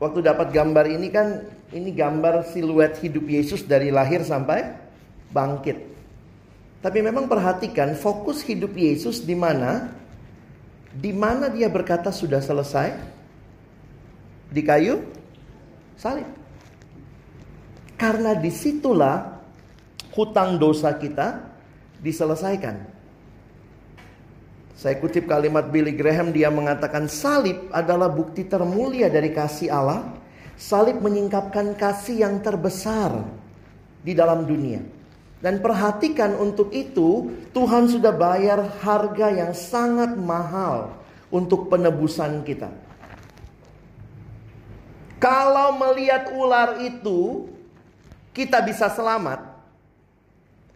[0.00, 4.72] waktu dapat gambar ini kan ini gambar siluet hidup Yesus dari lahir sampai
[5.32, 5.80] bangkit.
[6.84, 10.01] Tapi memang perhatikan fokus hidup Yesus di mana?
[10.92, 12.92] Di mana dia berkata sudah selesai?
[14.52, 15.00] Di kayu
[15.96, 16.28] salib.
[17.96, 19.40] Karena di situlah
[20.12, 21.40] hutang dosa kita
[22.02, 22.92] diselesaikan.
[24.76, 30.18] Saya kutip kalimat Billy Graham, dia mengatakan salib adalah bukti termulia dari kasih Allah.
[30.58, 33.22] Salib menyingkapkan kasih yang terbesar
[34.02, 34.82] di dalam dunia.
[35.42, 40.94] Dan perhatikan untuk itu Tuhan sudah bayar harga yang sangat mahal
[41.34, 42.70] untuk penebusan kita.
[45.18, 47.50] Kalau melihat ular itu
[48.30, 49.50] kita bisa selamat.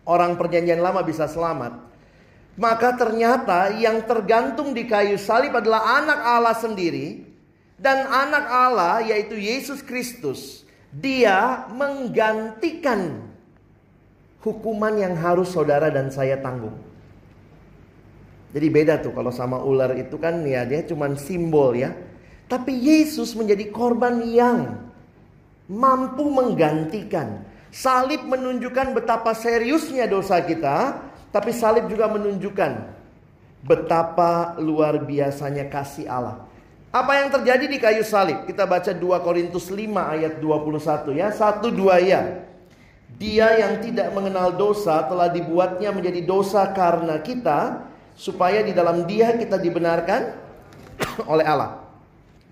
[0.03, 1.87] Orang perjanjian lama bisa selamat.
[2.59, 7.23] Maka ternyata yang tergantung di kayu salib adalah anak Allah sendiri.
[7.79, 10.67] Dan anak Allah yaitu Yesus Kristus.
[10.91, 13.36] Dia menggantikan
[14.47, 16.79] hukuman yang harus saudara dan saya tanggung.
[18.55, 21.91] Jadi beda tuh kalau sama ular itu kan ya dia cuma simbol ya.
[22.47, 24.87] Tapi Yesus menjadi korban yang
[25.67, 27.43] mampu menggantikan.
[27.75, 31.03] Salib menunjukkan betapa seriusnya dosa kita,
[31.35, 32.97] Tapi salib juga menunjukkan
[33.61, 36.49] betapa luar biasanya kasih Allah.
[36.89, 38.49] Apa yang terjadi di kayu salib?
[38.49, 39.85] Kita baca 2 Korintus 5
[40.17, 41.29] ayat 21 ya.
[41.29, 42.46] Satu dua ya.
[43.17, 49.33] Dia yang tidak mengenal dosa telah dibuatnya menjadi dosa karena kita supaya di dalam dia
[49.37, 50.37] kita dibenarkan
[51.33, 51.81] oleh Allah.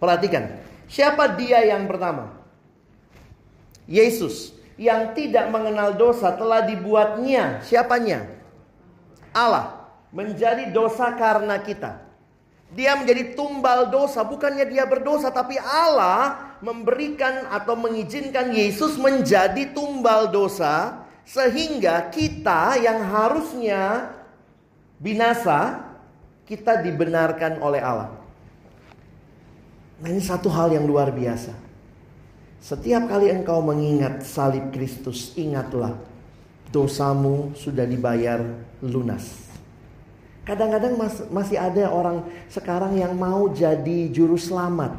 [0.00, 2.32] Perhatikan, siapa dia yang pertama?
[3.84, 8.24] Yesus yang tidak mengenal dosa telah dibuatnya siapanya?
[9.34, 12.03] Allah menjadi dosa karena kita.
[12.74, 20.34] Dia menjadi tumbal dosa, bukannya dia berdosa, tapi Allah memberikan atau mengizinkan Yesus menjadi tumbal
[20.34, 24.10] dosa, sehingga kita yang harusnya
[24.98, 25.86] binasa,
[26.50, 28.10] kita dibenarkan oleh Allah.
[30.02, 31.54] Nah, ini satu hal yang luar biasa.
[32.58, 35.94] Setiap kali engkau mengingat salib Kristus, ingatlah
[36.74, 38.42] dosamu sudah dibayar
[38.82, 39.53] lunas.
[40.44, 42.20] Kadang-kadang mas, masih ada orang
[42.52, 44.92] sekarang yang mau jadi juru selamat.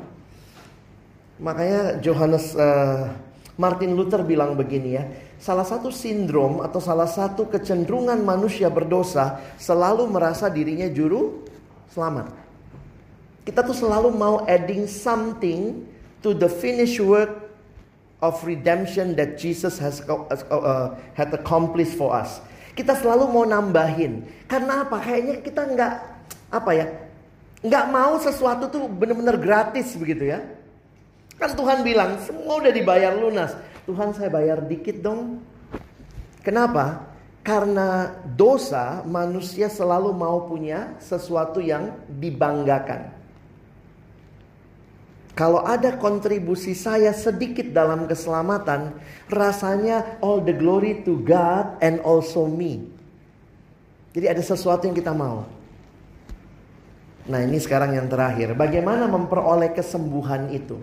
[1.38, 3.13] Makanya Johannes uh,
[3.53, 5.05] Martin Luther bilang begini ya,
[5.38, 11.45] salah satu sindrom atau salah satu kecenderungan manusia berdosa selalu merasa dirinya juru
[11.93, 12.34] selamat.
[13.45, 15.86] Kita tuh selalu mau adding something
[16.25, 17.45] to the finished work
[18.17, 22.41] of redemption that Jesus has uh, uh, had accomplished for us.
[22.76, 24.28] Kita selalu mau nambahin.
[24.52, 25.00] Karena apa?
[25.00, 25.94] Kayaknya kita nggak
[26.52, 26.88] apa ya?
[27.64, 30.44] Nggak mau sesuatu tuh benar-benar gratis begitu ya.
[31.40, 33.56] Kan Tuhan bilang semua udah dibayar lunas.
[33.88, 35.40] Tuhan saya bayar dikit dong.
[36.44, 37.16] Kenapa?
[37.46, 43.14] Karena dosa manusia selalu mau punya sesuatu yang dibanggakan.
[45.36, 48.95] Kalau ada kontribusi saya sedikit dalam keselamatan,
[49.28, 52.88] rasanya all the glory to God and also me.
[54.15, 55.43] Jadi ada sesuatu yang kita mau.
[57.28, 58.56] Nah ini sekarang yang terakhir.
[58.56, 60.80] Bagaimana memperoleh kesembuhan itu?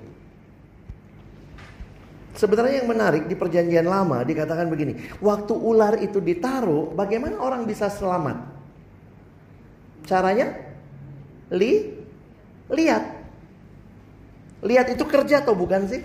[2.36, 5.16] Sebenarnya yang menarik di perjanjian lama dikatakan begini.
[5.24, 8.36] Waktu ular itu ditaruh, bagaimana orang bisa selamat?
[10.04, 10.52] Caranya?
[11.52, 11.88] Li,
[12.68, 13.21] lihat.
[14.62, 16.02] Lihat itu kerja atau bukan sih?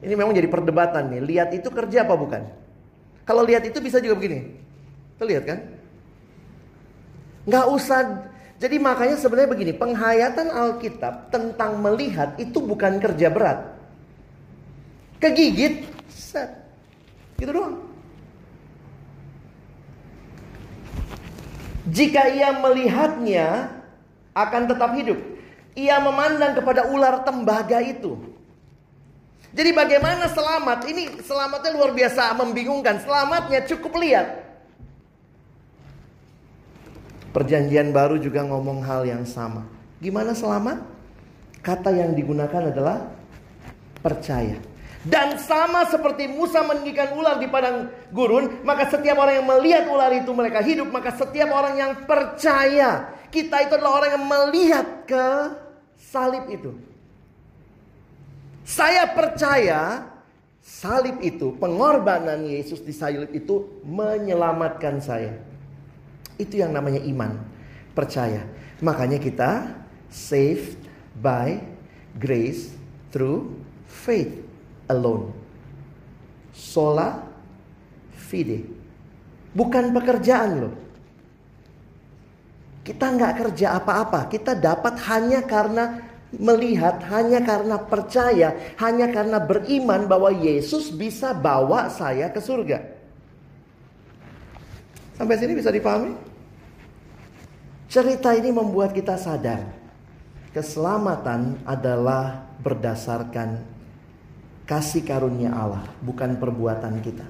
[0.00, 1.20] Ini memang jadi perdebatan nih.
[1.20, 2.42] Lihat itu kerja apa bukan?
[3.28, 4.56] Kalau lihat itu bisa juga begini.
[5.20, 5.58] Terlihat kan?
[7.44, 8.00] Nggak usah.
[8.56, 9.72] Jadi makanya sebenarnya begini.
[9.76, 13.76] Penghayatan Alkitab tentang melihat itu bukan kerja berat.
[15.20, 15.84] Kegigit.
[16.08, 16.48] Set.
[17.36, 17.76] Gitu doang.
[21.92, 23.68] Jika ia melihatnya
[24.32, 25.20] akan tetap hidup.
[25.78, 28.18] Ia memandang kepada ular tembaga itu.
[29.50, 30.86] Jadi bagaimana selamat?
[30.86, 33.02] Ini selamatnya luar biasa membingungkan.
[33.02, 34.46] Selamatnya cukup lihat.
[37.30, 39.66] Perjanjian baru juga ngomong hal yang sama.
[40.02, 40.82] Gimana selamat?
[41.62, 43.10] Kata yang digunakan adalah
[44.02, 44.58] percaya.
[45.00, 50.12] Dan sama seperti Musa meninggikan ular di padang gurun, maka setiap orang yang melihat ular
[50.12, 55.26] itu mereka hidup, maka setiap orang yang percaya kita itu adalah orang yang melihat ke
[55.96, 56.74] salib itu.
[58.66, 60.06] Saya percaya
[60.62, 65.38] salib itu, pengorbanan Yesus di salib itu menyelamatkan saya.
[66.38, 67.38] Itu yang namanya iman,
[67.94, 68.46] percaya.
[68.82, 69.74] Makanya kita
[70.10, 70.78] saved
[71.18, 71.58] by
[72.18, 72.74] grace
[73.10, 73.54] through
[73.86, 74.38] faith
[74.90, 75.34] alone.
[76.54, 77.26] Sola
[78.14, 78.66] fide.
[79.50, 80.74] Bukan pekerjaan loh.
[82.90, 86.02] Kita nggak kerja apa-apa, kita dapat hanya karena
[86.34, 92.82] melihat, hanya karena percaya, hanya karena beriman bahwa Yesus bisa bawa saya ke surga.
[95.14, 96.18] Sampai sini bisa dipahami?
[97.86, 99.70] Cerita ini membuat kita sadar
[100.50, 103.62] keselamatan adalah berdasarkan
[104.66, 107.26] kasih karunia Allah, bukan perbuatan kita.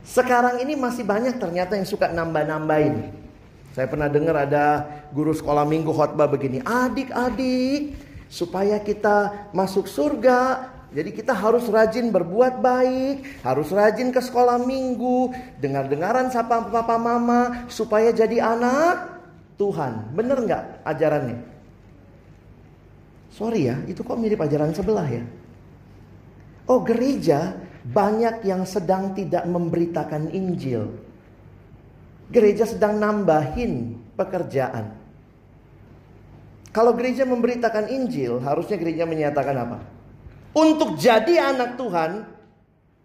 [0.00, 3.25] Sekarang ini masih banyak ternyata yang suka nambah-nambahin.
[3.72, 7.96] Saya pernah dengar ada guru sekolah minggu khotbah begini, adik-adik
[8.30, 15.28] supaya kita masuk surga, jadi kita harus rajin berbuat baik, harus rajin ke sekolah minggu,
[15.60, 19.20] dengar-dengaran sapa papa mama supaya jadi anak
[19.60, 20.16] Tuhan.
[20.16, 21.38] Bener nggak ajarannya?
[23.28, 25.24] Sorry ya, itu kok mirip ajaran sebelah ya?
[26.64, 31.05] Oh gereja banyak yang sedang tidak memberitakan Injil.
[32.26, 34.90] Gereja sedang nambahin pekerjaan.
[36.74, 39.78] Kalau gereja memberitakan Injil, harusnya gereja menyatakan apa?
[40.52, 42.26] Untuk jadi anak Tuhan,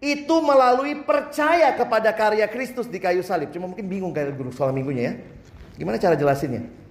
[0.02, 3.54] itu melalui percaya kepada karya Kristus di kayu salib.
[3.54, 5.14] Cuma mungkin bingung kayak guru sekolah minggunya ya.
[5.78, 6.81] Gimana cara jelasinnya?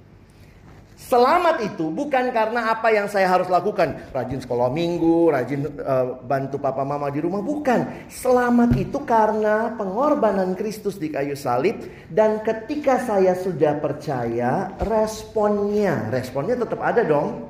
[1.02, 6.62] Selamat itu bukan karena apa yang saya harus lakukan, rajin sekolah minggu, rajin uh, bantu
[6.62, 8.06] papa mama di rumah, bukan.
[8.06, 11.82] Selamat itu karena pengorbanan Kristus di kayu salib
[12.14, 17.50] dan ketika saya sudah percaya, responnya, responnya tetap ada dong.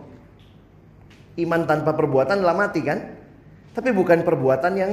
[1.36, 3.04] Iman tanpa perbuatan adalah mati kan?
[3.76, 4.92] Tapi bukan perbuatan yang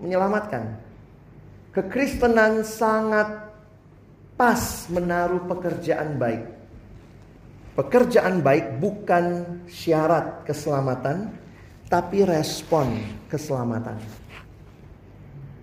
[0.00, 0.80] menyelamatkan.
[1.76, 3.52] Kekristenan sangat
[4.40, 6.59] pas menaruh pekerjaan baik
[7.80, 11.32] Pekerjaan baik bukan syarat keselamatan,
[11.88, 12.92] tapi respon
[13.32, 13.96] keselamatan.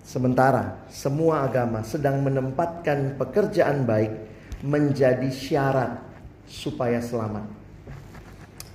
[0.01, 4.17] Sementara semua agama sedang menempatkan pekerjaan baik
[4.65, 6.01] menjadi syarat
[6.49, 7.45] supaya selamat.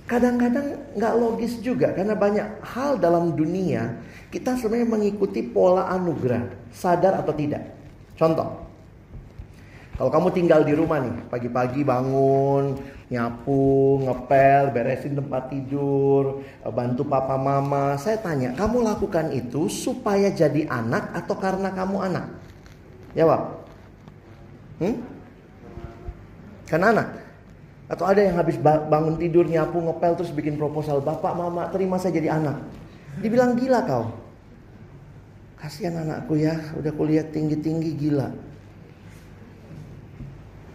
[0.07, 3.99] Kadang-kadang nggak logis juga karena banyak hal dalam dunia
[4.31, 7.75] kita sebenarnya mengikuti pola anugerah, sadar atau tidak.
[8.15, 8.63] Contoh,
[9.93, 12.81] kalau kamu tinggal di rumah nih, pagi-pagi bangun,
[13.11, 17.99] nyapu, ngepel, beresin tempat tidur, bantu papa mama.
[17.99, 22.25] Saya tanya, kamu lakukan itu supaya jadi anak atau karena kamu anak?
[23.13, 23.41] Jawab.
[24.79, 24.95] Hmm?
[26.67, 27.07] Karena anak.
[27.91, 31.03] Atau ada yang habis bangun tidur, nyapu, ngepel, terus bikin proposal.
[31.03, 32.57] Bapak, mama, terima saya jadi anak.
[33.21, 34.09] Dibilang gila kau.
[35.61, 38.33] Kasihan anakku ya, udah kuliah tinggi-tinggi gila.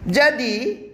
[0.07, 0.88] Jadi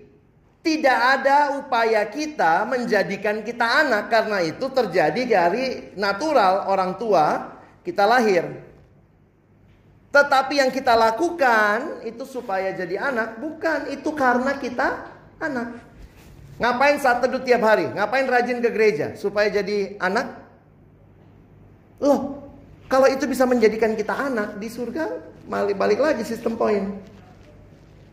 [0.65, 7.53] tidak ada upaya kita menjadikan kita anak karena itu terjadi dari natural orang tua
[7.85, 8.49] kita lahir.
[10.09, 15.05] Tetapi yang kita lakukan itu supaya jadi anak bukan itu karena kita
[15.37, 15.77] anak.
[16.57, 17.85] Ngapain saat teduh tiap hari?
[17.93, 20.33] Ngapain rajin ke gereja supaya jadi anak?
[22.01, 22.41] Loh,
[22.89, 25.13] kalau itu bisa menjadikan kita anak di surga,
[25.45, 26.97] balik balik lagi sistem poin.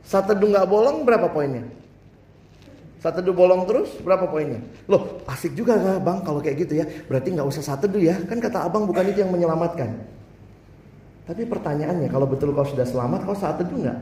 [0.04, 1.80] Saat teduh nggak bolong berapa poinnya?
[3.02, 4.62] Saat teduh bolong terus, berapa poinnya?
[4.86, 6.86] Loh, asik juga gak bang kalau kayak gitu ya.
[7.10, 8.14] Berarti nggak usah saat teduh ya.
[8.30, 9.90] Kan kata abang bukan itu yang menyelamatkan.
[11.26, 13.98] Tapi pertanyaannya, kalau betul kau sudah selamat, kau saat teduh nggak?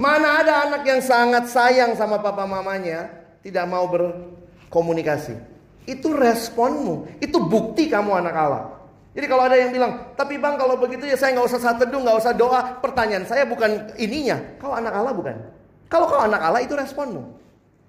[0.00, 3.04] Mana ada anak yang sangat sayang sama papa mamanya,
[3.44, 5.36] tidak mau berkomunikasi.
[5.84, 8.64] Itu responmu, itu bukti kamu anak Allah.
[9.12, 12.00] Jadi kalau ada yang bilang, tapi bang kalau begitu ya saya nggak usah saat teduh,
[12.00, 12.80] nggak usah doa.
[12.80, 15.36] Pertanyaan saya bukan ininya, kau anak Allah bukan?
[15.92, 17.39] Kalau kau anak Allah itu responmu.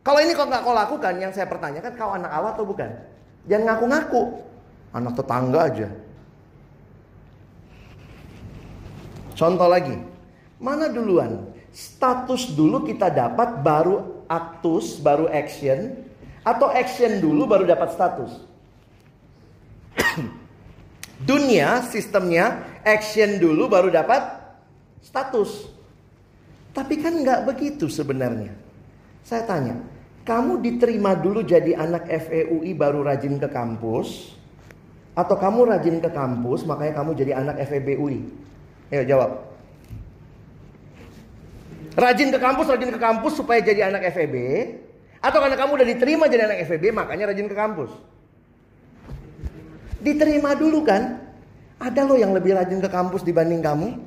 [0.02, 2.90] Kalau ini kok nggak kau lakukan, yang saya pertanyakan kau anak Allah atau bukan?
[3.46, 4.22] Jangan ngaku-ngaku.
[4.92, 5.90] Anak tetangga aja.
[9.38, 9.98] Contoh lagi.
[10.58, 11.50] Mana duluan?
[11.72, 16.02] Status dulu kita dapat baru aktus, baru action.
[16.42, 18.32] Atau action dulu baru dapat status.
[21.30, 24.26] Dunia sistemnya action dulu baru dapat
[25.06, 25.70] status.
[26.74, 28.71] Tapi kan nggak begitu sebenarnya.
[29.22, 29.78] Saya tanya,
[30.26, 34.38] kamu diterima dulu jadi anak FEUI baru rajin ke kampus?
[35.12, 38.20] Atau kamu rajin ke kampus makanya kamu jadi anak FEBUI?
[38.96, 39.44] Ayo jawab.
[42.00, 44.36] Rajin ke kampus, rajin ke kampus supaya jadi anak FEB?
[45.20, 47.92] Atau karena kamu udah diterima jadi anak FEB makanya rajin ke kampus?
[50.00, 51.20] Diterima dulu kan?
[51.76, 54.00] Ada loh yang lebih rajin ke kampus dibanding kamu?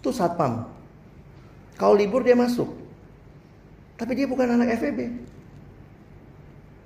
[0.00, 0.72] Tuh satpam.
[1.76, 2.79] Kau libur dia masuk.
[4.00, 5.12] Tapi dia bukan anak FEB.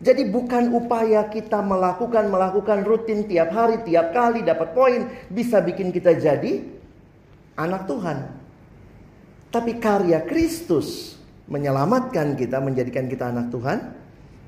[0.03, 5.95] Jadi bukan upaya kita melakukan melakukan rutin tiap hari, tiap kali dapat poin bisa bikin
[5.95, 6.67] kita jadi
[7.55, 8.19] anak Tuhan.
[9.55, 11.15] Tapi karya Kristus
[11.47, 13.79] menyelamatkan kita, menjadikan kita anak Tuhan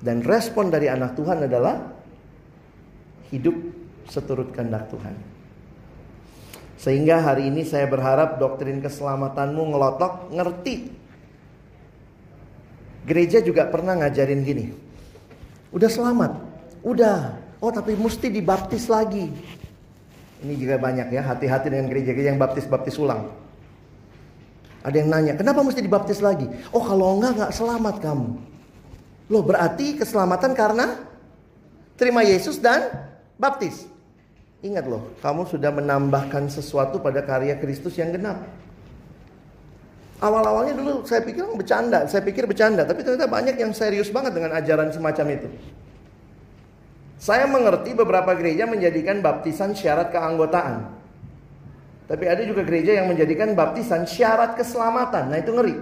[0.02, 1.94] dan respon dari anak Tuhan adalah
[3.30, 3.54] hidup
[4.10, 5.14] seturut kehendak Tuhan.
[6.76, 11.05] Sehingga hari ini saya berharap doktrin keselamatanmu ngelotok, ngerti
[13.06, 14.74] Gereja juga pernah ngajarin gini.
[15.70, 16.42] Udah selamat.
[16.82, 17.38] Udah.
[17.62, 19.30] Oh tapi mesti dibaptis lagi.
[20.42, 21.22] Ini juga banyak ya.
[21.22, 23.30] Hati-hati dengan gereja-gereja yang baptis-baptis ulang.
[24.86, 26.46] Ada yang nanya, kenapa mesti dibaptis lagi?
[26.70, 28.38] Oh kalau enggak, enggak selamat kamu.
[29.26, 31.02] Loh berarti keselamatan karena
[31.98, 32.86] terima Yesus dan
[33.34, 33.90] baptis.
[34.62, 38.46] Ingat loh, kamu sudah menambahkan sesuatu pada karya Kristus yang genap.
[40.16, 44.56] Awal-awalnya dulu saya pikir bercanda, saya pikir bercanda, tapi ternyata banyak yang serius banget dengan
[44.56, 45.48] ajaran semacam itu.
[47.20, 50.88] Saya mengerti beberapa gereja menjadikan baptisan syarat keanggotaan.
[52.06, 55.32] Tapi ada juga gereja yang menjadikan baptisan syarat keselamatan.
[55.32, 55.76] Nah itu ngeri.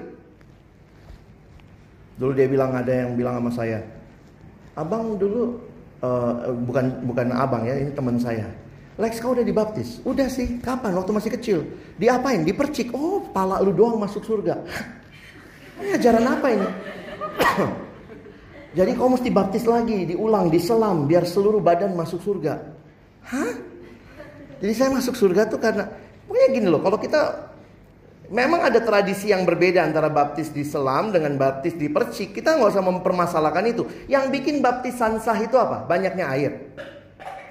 [2.18, 3.82] Dulu dia bilang ada yang bilang sama saya,
[4.78, 5.58] abang dulu
[6.02, 8.46] uh, bukan bukan abang ya, ini teman saya.
[8.94, 9.98] Lex kau udah dibaptis?
[10.06, 10.94] Udah sih, kapan?
[10.94, 11.58] Waktu masih kecil.
[11.98, 12.46] Diapain?
[12.46, 12.94] Dipercik.
[12.94, 14.62] Oh, pala lu doang masuk surga.
[15.82, 16.68] Ini ajaran apa ini?
[18.78, 22.54] Jadi kau mesti baptis lagi, diulang, diselam, biar seluruh badan masuk surga.
[23.26, 23.52] Hah?
[24.62, 25.90] Jadi saya masuk surga tuh karena,
[26.30, 27.50] pokoknya gini loh, kalau kita
[28.32, 32.32] Memang ada tradisi yang berbeda antara baptis di selam dengan baptis di percik.
[32.32, 33.84] Kita nggak usah mempermasalahkan itu.
[34.08, 35.84] Yang bikin baptisan sah itu apa?
[35.84, 36.72] Banyaknya air.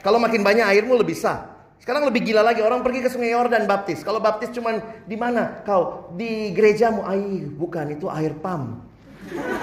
[0.04, 1.48] Kalau makin banyak airmu lebih sah.
[1.80, 4.04] Sekarang lebih gila lagi orang pergi ke Sungai Yordan baptis.
[4.04, 5.64] Kalau baptis cuman di mana?
[5.64, 7.04] Kau di gerejamu?
[7.08, 8.84] Air, bukan itu air pam.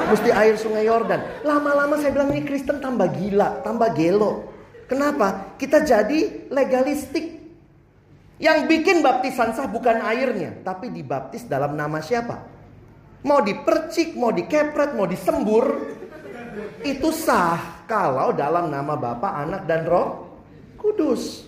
[0.09, 1.45] Mesti air Sungai Yordan.
[1.45, 4.49] Lama-lama saya bilang ini Kristen tambah gila, tambah gelo.
[4.88, 5.57] Kenapa?
[5.61, 7.41] Kita jadi legalistik.
[8.41, 12.41] Yang bikin baptisan sah bukan airnya, tapi dibaptis dalam nama siapa?
[13.20, 15.76] Mau dipercik, mau dikepret, mau disembur,
[16.80, 20.30] itu sah kalau dalam nama Bapa, Anak, dan Roh
[20.81, 21.45] Kudus.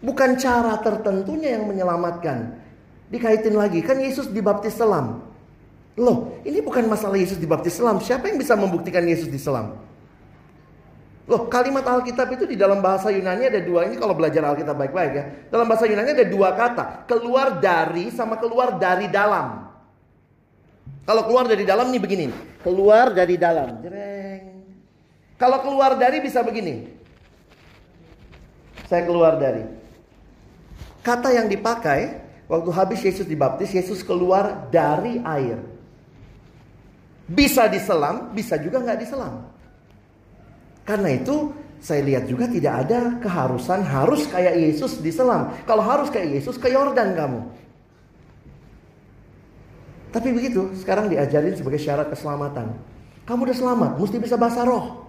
[0.00, 2.56] Bukan cara tertentunya yang menyelamatkan.
[3.12, 5.20] Dikaitin lagi, kan Yesus dibaptis selam.
[5.94, 8.00] Loh, ini bukan masalah Yesus dibaptis selam.
[8.00, 9.78] Siapa yang bisa membuktikan Yesus di selam?
[11.24, 13.88] Loh, kalimat Alkitab itu di dalam bahasa Yunani ada dua.
[13.88, 15.24] Ini kalau belajar Alkitab baik-baik ya.
[15.48, 17.08] Dalam bahasa Yunani ada dua kata.
[17.08, 19.72] Keluar dari sama keluar dari dalam.
[21.04, 22.26] Kalau keluar dari dalam nih begini.
[22.60, 23.80] Keluar dari dalam.
[23.80, 24.42] Jereng.
[25.40, 27.03] Kalau keluar dari bisa begini.
[28.88, 29.64] Saya keluar dari.
[31.04, 35.60] Kata yang dipakai waktu habis Yesus dibaptis, Yesus keluar dari air.
[37.24, 39.48] Bisa diselam, bisa juga nggak diselam.
[40.84, 45.52] Karena itu saya lihat juga tidak ada keharusan harus kayak Yesus diselam.
[45.64, 47.40] Kalau harus kayak Yesus ke Yordan kamu.
[50.12, 52.70] Tapi begitu, sekarang diajarin sebagai syarat keselamatan.
[53.24, 55.08] Kamu udah selamat, mesti bisa bahasa roh.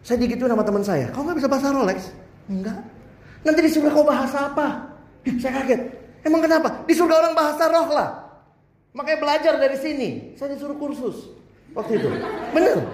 [0.00, 2.08] Saya digitu sama teman saya, kau nggak bisa bahasa roh Lex?
[2.48, 2.99] Enggak.
[3.40, 4.66] Nanti di surga kau bahasa apa?
[5.40, 5.80] saya kaget.
[6.24, 6.84] Emang kenapa?
[6.84, 8.10] Di surga orang bahasa roh lah.
[8.92, 10.08] Makanya belajar dari sini.
[10.36, 11.32] Saya disuruh kursus
[11.72, 12.08] waktu itu.
[12.52, 12.84] Bener.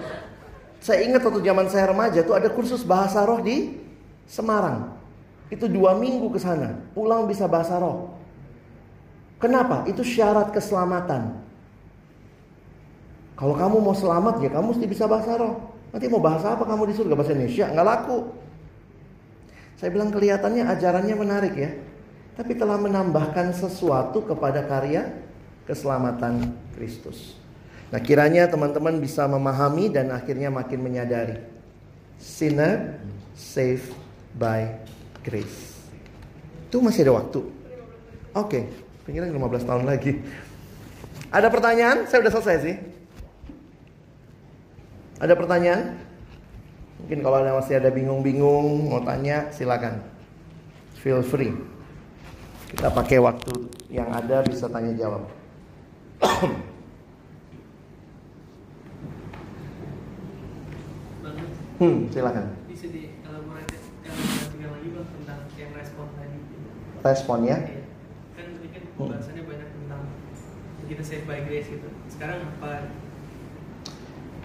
[0.77, 3.75] Saya ingat waktu zaman saya remaja tuh ada kursus bahasa roh di
[4.27, 4.93] Semarang.
[5.47, 8.11] Itu dua minggu ke sana, pulang bisa bahasa roh.
[9.39, 9.87] Kenapa?
[9.87, 11.39] Itu syarat keselamatan.
[13.37, 15.71] Kalau kamu mau selamat ya kamu mesti bisa bahasa roh.
[15.93, 17.13] Nanti mau bahasa apa kamu di surga?
[17.15, 18.17] Bahasa Indonesia nggak laku.
[19.77, 21.71] Saya bilang kelihatannya ajarannya menarik ya.
[22.33, 25.09] Tapi telah menambahkan sesuatu kepada karya
[25.65, 27.37] keselamatan Kristus.
[27.93, 31.39] Nah kiranya teman-teman bisa memahami dan akhirnya makin menyadari.
[32.17, 32.97] Sinner
[33.37, 33.93] saved
[34.33, 34.81] by
[35.21, 35.77] grace.
[36.67, 37.41] Itu masih ada waktu.
[38.37, 38.63] Oke, okay.
[39.05, 40.19] pikiran 15 tahun lagi.
[41.33, 42.05] Ada pertanyaan?
[42.09, 42.75] Saya udah selesai sih.
[45.17, 46.06] Ada pertanyaan?
[46.97, 50.01] Mungkin kalau ada masih ada bingung-bingung mau tanya silakan.
[50.97, 51.53] Feel free.
[52.73, 55.23] Kita pakai waktu yang ada bisa tanya jawab.
[61.77, 62.57] Hmm, silakan.
[62.65, 66.37] Bisa dielaborasikan lagi bang tentang yang respon tadi.
[67.05, 67.57] Respon ya?
[67.61, 67.85] Iya.
[68.33, 69.51] Kan tadi kan pembahasannya hmm.
[69.53, 70.01] banyak tentang
[70.89, 71.85] kita save by grace gitu.
[72.09, 72.89] Sekarang apa?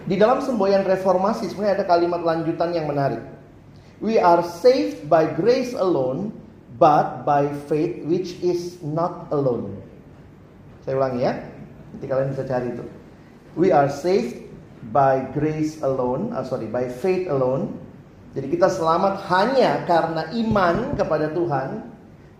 [0.03, 3.23] Di dalam semboyan reformasi sebenarnya ada kalimat lanjutan yang menarik.
[4.03, 6.35] We are saved by grace alone,
[6.75, 9.79] but by faith which is not alone.
[10.83, 11.39] Saya ulangi ya.
[11.95, 12.83] Nanti kalian bisa cari itu.
[13.55, 14.43] We are saved
[14.91, 17.79] by grace alone, uh, sorry, by faith alone.
[18.35, 21.85] Jadi kita selamat hanya karena iman kepada Tuhan,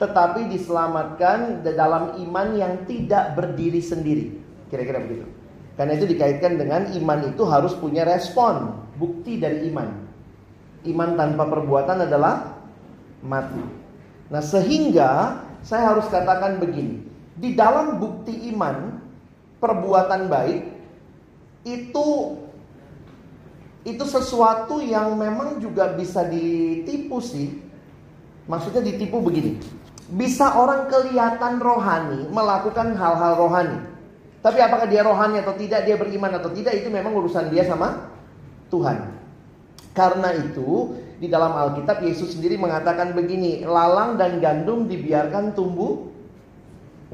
[0.01, 4.26] tetapi diselamatkan dalam iman yang tidak berdiri sendiri.
[4.68, 5.32] Kira-kira begitu.
[5.74, 9.89] Karena itu dikaitkan dengan iman itu harus punya respon, bukti dari iman.
[10.86, 12.61] Iman tanpa perbuatan adalah
[13.26, 13.63] mati.
[14.30, 17.01] Nah, sehingga saya harus katakan begini,
[17.34, 19.01] di dalam bukti iman,
[19.57, 20.61] perbuatan baik
[21.63, 22.07] itu
[23.84, 27.59] itu sesuatu yang memang juga bisa ditipu sih.
[28.47, 29.59] Maksudnya ditipu begini.
[30.11, 33.92] Bisa orang kelihatan rohani melakukan hal-hal rohani.
[34.43, 38.11] Tapi apakah dia rohani atau tidak, dia beriman atau tidak itu memang urusan dia sama
[38.67, 39.07] Tuhan.
[39.95, 46.11] Karena itu di dalam Alkitab Yesus sendiri mengatakan begini, lalang dan gandum dibiarkan tumbuh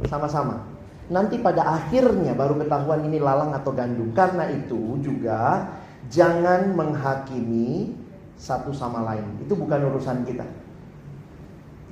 [0.10, 0.66] sama-sama.
[1.14, 4.10] Nanti pada akhirnya baru ketahuan ini lalang atau gandum.
[4.18, 5.70] Karena itu juga
[6.10, 7.94] jangan menghakimi
[8.40, 9.46] satu sama lain.
[9.46, 10.50] Itu bukan urusan kita.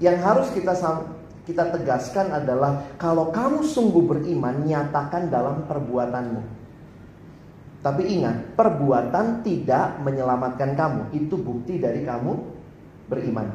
[0.01, 0.73] Yang harus kita
[1.47, 6.43] kita tegaskan adalah kalau kamu sungguh beriman, nyatakan dalam perbuatanmu.
[7.79, 11.15] Tapi ingat, perbuatan tidak menyelamatkan kamu.
[11.15, 12.35] Itu bukti dari kamu
[13.07, 13.47] beriman.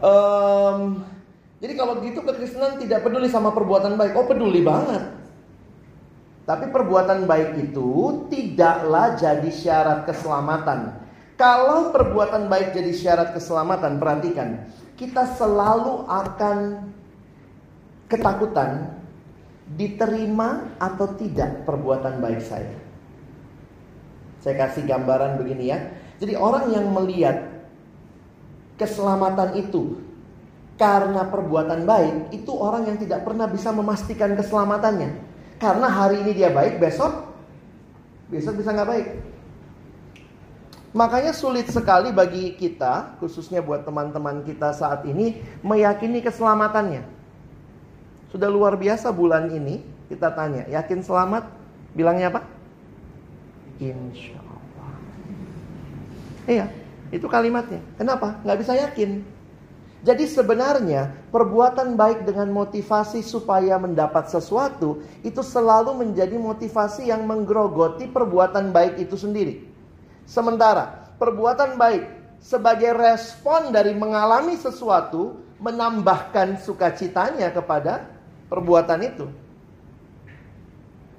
[0.00, 1.04] Um,
[1.60, 4.16] jadi kalau gitu kekristenan tidak peduli sama perbuatan baik.
[4.16, 5.20] Oh peduli banget.
[6.48, 10.96] Tapi perbuatan baik itu tidaklah jadi syarat keselamatan.
[11.36, 14.64] Kalau perbuatan baik jadi syarat keselamatan, perhatikan.
[15.02, 16.58] Kita selalu akan
[18.06, 19.02] ketakutan
[19.74, 22.70] diterima atau tidak perbuatan baik saya.
[24.46, 25.90] Saya kasih gambaran begini ya.
[26.22, 27.50] Jadi orang yang melihat
[28.78, 29.98] keselamatan itu
[30.78, 35.18] karena perbuatan baik, itu orang yang tidak pernah bisa memastikan keselamatannya.
[35.58, 37.26] Karena hari ini dia baik, besok
[38.30, 39.08] besok bisa nggak baik.
[40.92, 47.00] Makanya sulit sekali bagi kita, khususnya buat teman-teman kita saat ini, meyakini keselamatannya.
[48.28, 49.80] Sudah luar biasa bulan ini,
[50.12, 51.48] kita tanya, yakin selamat?
[51.96, 52.44] Bilangnya apa?
[53.80, 54.92] Insya Allah.
[56.44, 56.66] Iya,
[57.08, 57.80] itu kalimatnya.
[57.96, 58.36] Kenapa?
[58.44, 59.24] Nggak bisa yakin.
[60.04, 68.12] Jadi sebenarnya perbuatan baik dengan motivasi supaya mendapat sesuatu itu selalu menjadi motivasi yang menggerogoti
[68.12, 69.71] perbuatan baik itu sendiri.
[70.26, 72.04] Sementara perbuatan baik
[72.42, 78.10] sebagai respon dari mengalami sesuatu menambahkan sukacitanya kepada
[78.50, 79.26] perbuatan itu.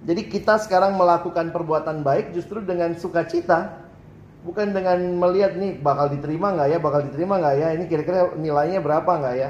[0.03, 3.79] Jadi kita sekarang melakukan perbuatan baik justru dengan sukacita
[4.43, 8.83] bukan dengan melihat nih bakal diterima nggak ya, bakal diterima nggak ya, ini kira-kira nilainya
[8.83, 9.49] berapa nggak ya.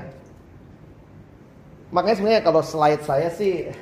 [1.90, 3.74] Makanya sebenarnya kalau slide saya sih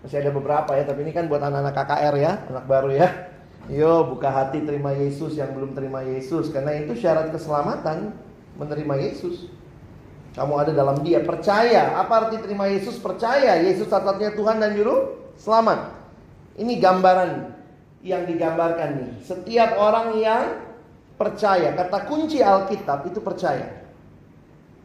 [0.00, 3.35] masih ada beberapa ya, tapi ini kan buat anak-anak KKR ya, anak baru ya.
[3.66, 8.14] Yo buka hati terima Yesus yang belum terima Yesus karena itu syarat keselamatan
[8.54, 9.50] menerima Yesus.
[10.38, 11.96] Kamu ada dalam dia percaya.
[11.98, 13.00] Apa arti terima Yesus?
[13.00, 15.96] Percaya Yesus satu-satunya Tuhan dan juru selamat.
[16.60, 17.30] Ini gambaran
[18.06, 19.10] yang digambarkan nih.
[19.24, 20.44] Setiap orang yang
[21.16, 23.82] percaya, kata kunci Alkitab itu percaya.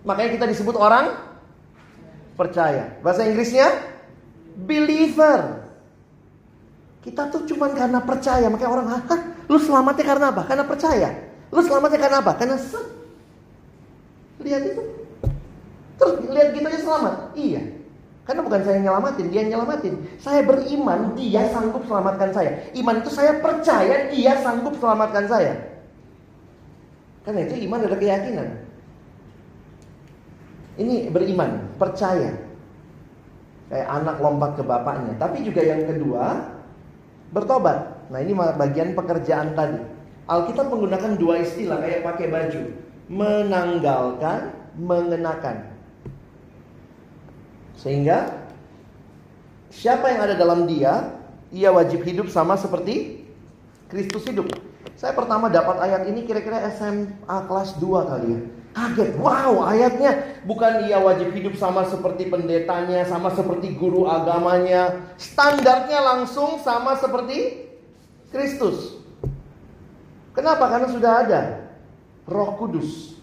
[0.07, 1.13] Makanya kita disebut orang
[2.33, 2.97] percaya.
[3.05, 3.69] Bahasa Inggrisnya
[4.57, 5.60] believer.
[7.01, 10.45] Kita tuh cuman karena percaya, makanya orang, hah, lu selamatnya karena apa?
[10.45, 11.09] Karena percaya.
[11.49, 12.31] Lu selamatnya karena apa?
[12.37, 12.79] Karena se
[14.41, 14.81] Lihat itu.
[16.01, 17.15] Terus lihat gitu aja selamat.
[17.37, 17.61] Iya.
[18.25, 19.93] Karena bukan saya yang nyelamatin, dia yang nyelamatin.
[20.21, 22.51] Saya beriman, dia sanggup selamatkan saya.
[22.77, 25.53] Iman itu saya percaya, dia sanggup selamatkan saya.
[27.25, 28.47] Karena itu iman adalah keyakinan.
[30.81, 32.33] Ini beriman, percaya.
[33.69, 35.13] Kayak anak lompat ke bapaknya.
[35.17, 36.50] Tapi juga yang kedua,
[37.31, 38.07] bertobat.
[38.11, 39.79] Nah ini bagian pekerjaan tadi.
[40.27, 42.61] Alkitab menggunakan dua istilah kayak pakai baju.
[43.11, 45.57] Menanggalkan, mengenakan.
[47.75, 48.45] Sehingga
[49.73, 51.17] siapa yang ada dalam dia,
[51.51, 53.25] ia wajib hidup sama seperti
[53.91, 54.47] Kristus hidup.
[54.95, 58.41] Saya pertama dapat ayat ini kira-kira SMA kelas 2 kali ya.
[58.71, 65.11] Kaget, wow ayatnya bukan ia wajib hidup sama seperti pendetanya, sama seperti guru agamanya.
[65.19, 67.67] Standarnya langsung sama seperti
[68.31, 68.95] Kristus.
[70.31, 70.71] Kenapa?
[70.71, 71.41] Karena sudah ada
[72.23, 73.19] roh kudus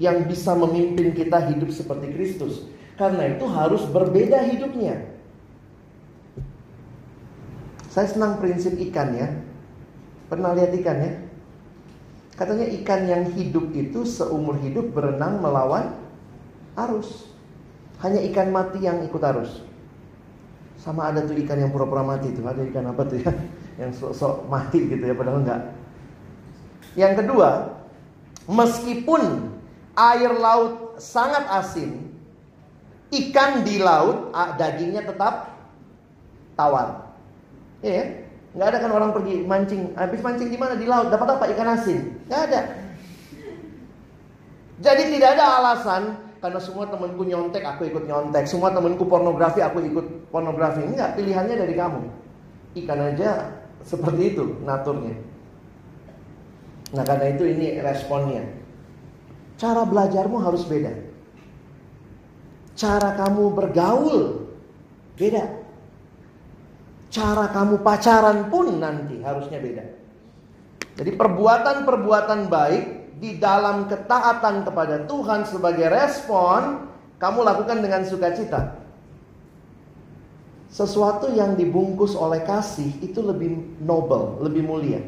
[0.00, 2.64] yang bisa memimpin kita hidup seperti Kristus.
[2.96, 5.12] Karena itu harus berbeda hidupnya.
[7.92, 9.28] Saya senang prinsip ikan ya.
[10.32, 11.12] Pernah lihat ikan ya?
[12.40, 15.92] Katanya ikan yang hidup itu seumur hidup berenang melawan
[16.72, 17.28] arus.
[18.00, 19.60] Hanya ikan mati yang ikut arus.
[20.80, 22.40] Sama ada tuh ikan yang pura-pura mati tuh.
[22.48, 23.28] Ada ikan apa tuh ya?
[23.76, 25.60] Yang sok-sok mati gitu ya padahal enggak.
[26.96, 27.50] Yang kedua,
[28.48, 29.52] meskipun
[29.92, 32.08] air laut sangat asin,
[33.12, 35.60] ikan di laut dagingnya tetap
[36.56, 37.12] tawar.
[37.84, 38.04] Iya ya?
[38.50, 41.70] Nggak ada kan orang pergi mancing, habis mancing di mana di laut dapat apa ikan
[41.70, 41.98] asin?
[42.26, 42.60] Nggak ada.
[44.80, 46.02] Jadi tidak ada alasan
[46.40, 48.48] karena semua temanku nyontek, aku ikut nyontek.
[48.48, 50.82] Semua temanku pornografi, aku ikut pornografi.
[50.82, 52.00] Enggak, pilihannya dari kamu.
[52.80, 55.14] Ikan aja seperti itu naturnya.
[56.96, 58.42] Nah karena itu ini responnya.
[59.60, 60.90] Cara belajarmu harus beda.
[62.74, 64.48] Cara kamu bergaul
[65.20, 65.59] beda.
[67.10, 69.84] Cara kamu pacaran pun nanti harusnya beda.
[70.94, 72.84] Jadi perbuatan-perbuatan baik
[73.18, 76.86] di dalam ketaatan kepada Tuhan sebagai respon
[77.18, 78.80] kamu lakukan dengan sukacita.
[80.70, 85.02] Sesuatu yang dibungkus oleh kasih itu lebih noble, lebih mulia.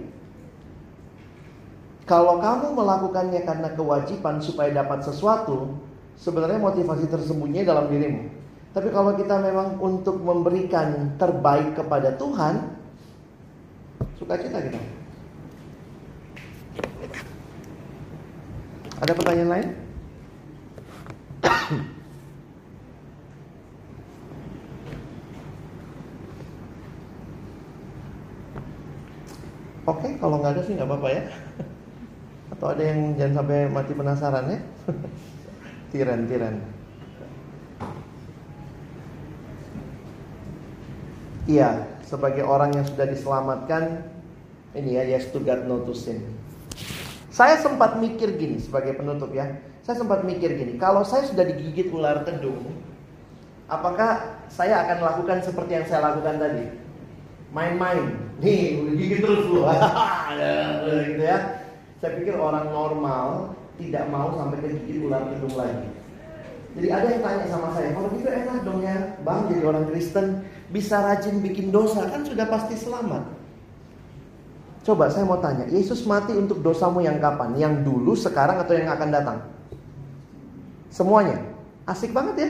[2.03, 5.79] Kalau kamu melakukannya karena kewajiban supaya dapat sesuatu,
[6.19, 8.42] sebenarnya motivasi tersembunyi dalam dirimu.
[8.73, 12.73] Tapi kalau kita memang untuk memberikan terbaik kepada Tuhan,
[14.17, 14.81] sukacita kita.
[19.05, 19.69] Ada pertanyaan lain?
[29.93, 31.29] Oke, kalau nggak ada sih nggak apa-apa ya.
[32.57, 34.57] Atau ada yang jangan sampai mati penasaran ya?
[35.93, 36.25] tiran,
[41.43, 44.07] Iya, sebagai orang yang sudah diselamatkan,
[44.79, 46.23] ini ya yes to God no to sin.
[47.35, 49.51] Saya sempat mikir gini sebagai penutup ya.
[49.83, 52.63] Saya sempat mikir gini, kalau saya sudah digigit ular kedung,
[53.67, 56.71] apakah saya akan lakukan seperti yang saya lakukan tadi?
[57.51, 59.67] Main-main, nih gigit terus lu,
[61.11, 61.67] gitu ya.
[61.99, 65.91] Saya pikir orang normal tidak mau sampai kegigit ular kedung lagi.
[66.79, 70.47] Jadi ada yang tanya sama saya, kalau gitu enak dong ya, bang jadi orang Kristen
[70.73, 73.23] bisa rajin bikin dosa kan sudah pasti selamat.
[74.83, 77.55] Coba saya mau tanya, Yesus mati untuk dosamu yang kapan?
[77.55, 79.39] Yang dulu, sekarang atau yang akan datang?
[80.91, 81.39] Semuanya.
[81.87, 82.49] Asik banget ya.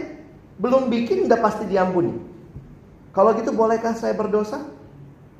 [0.56, 2.16] Belum bikin udah pasti diampuni.
[3.12, 4.64] Kalau gitu bolehkah saya berdosa?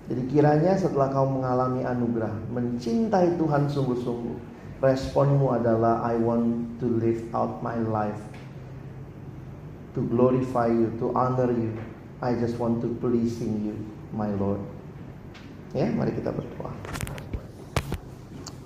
[0.08, 7.22] Jadi kiranya setelah kau mengalami anugerah, mencintai Tuhan sungguh-sungguh, responmu adalah I want to live
[7.32, 8.20] out my life
[9.96, 11.72] to glorify you, to honor you.
[12.20, 13.76] I just want to pleasing you,
[14.12, 14.60] my Lord.
[15.72, 16.72] Ya, mari kita berdoa.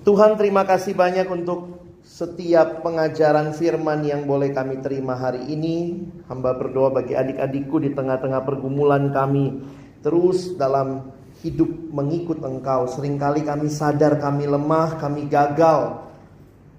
[0.03, 6.03] Tuhan terima kasih banyak untuk setiap pengajaran firman yang boleh kami terima hari ini.
[6.27, 9.63] Hamba berdoa bagi adik-adikku di tengah-tengah pergumulan kami.
[10.03, 12.85] Terus dalam hidup mengikut engkau.
[12.89, 16.09] Seringkali kami sadar kami lemah, kami gagal.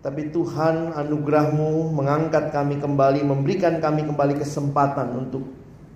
[0.02, 5.46] Tapi Tuhan anugerahmu mengangkat kami kembali, memberikan kami kembali kesempatan untuk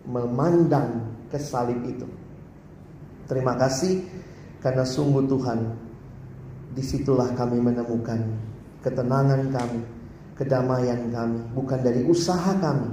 [0.06, 2.06] memandang ke salib itu.
[3.26, 4.06] Terima kasih
[4.62, 5.58] karena sungguh Tuhan,
[6.70, 8.22] di situlah kami menemukan
[8.86, 9.82] ketenangan kami,
[10.38, 12.86] kedamaian kami, bukan dari usaha kami,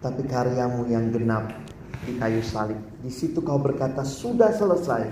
[0.00, 1.65] tapi karyamu yang genap
[2.06, 2.78] di kayu salib.
[3.02, 5.10] Di situ kau berkata sudah selesai,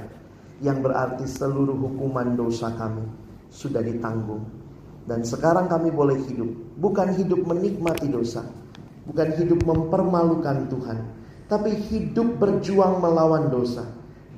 [0.62, 3.03] yang berarti seluruh hukuman dosa kami
[3.51, 4.47] sudah ditanggung.
[5.05, 6.49] Dan sekarang kami boleh hidup,
[6.80, 8.47] bukan hidup menikmati dosa,
[9.05, 10.99] bukan hidup mempermalukan Tuhan,
[11.51, 13.84] tapi hidup berjuang melawan dosa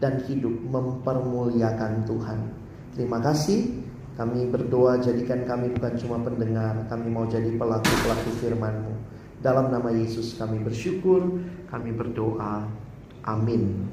[0.02, 2.38] dan hidup mempermuliakan Tuhan.
[2.98, 3.86] Terima kasih.
[4.16, 8.94] Kami berdoa jadikan kami bukan cuma pendengar, kami mau jadi pelaku-pelaku firman-Mu.
[9.46, 11.38] Dalam nama Yesus kami bersyukur,
[11.70, 12.66] kami berdoa.
[13.22, 13.86] Amin.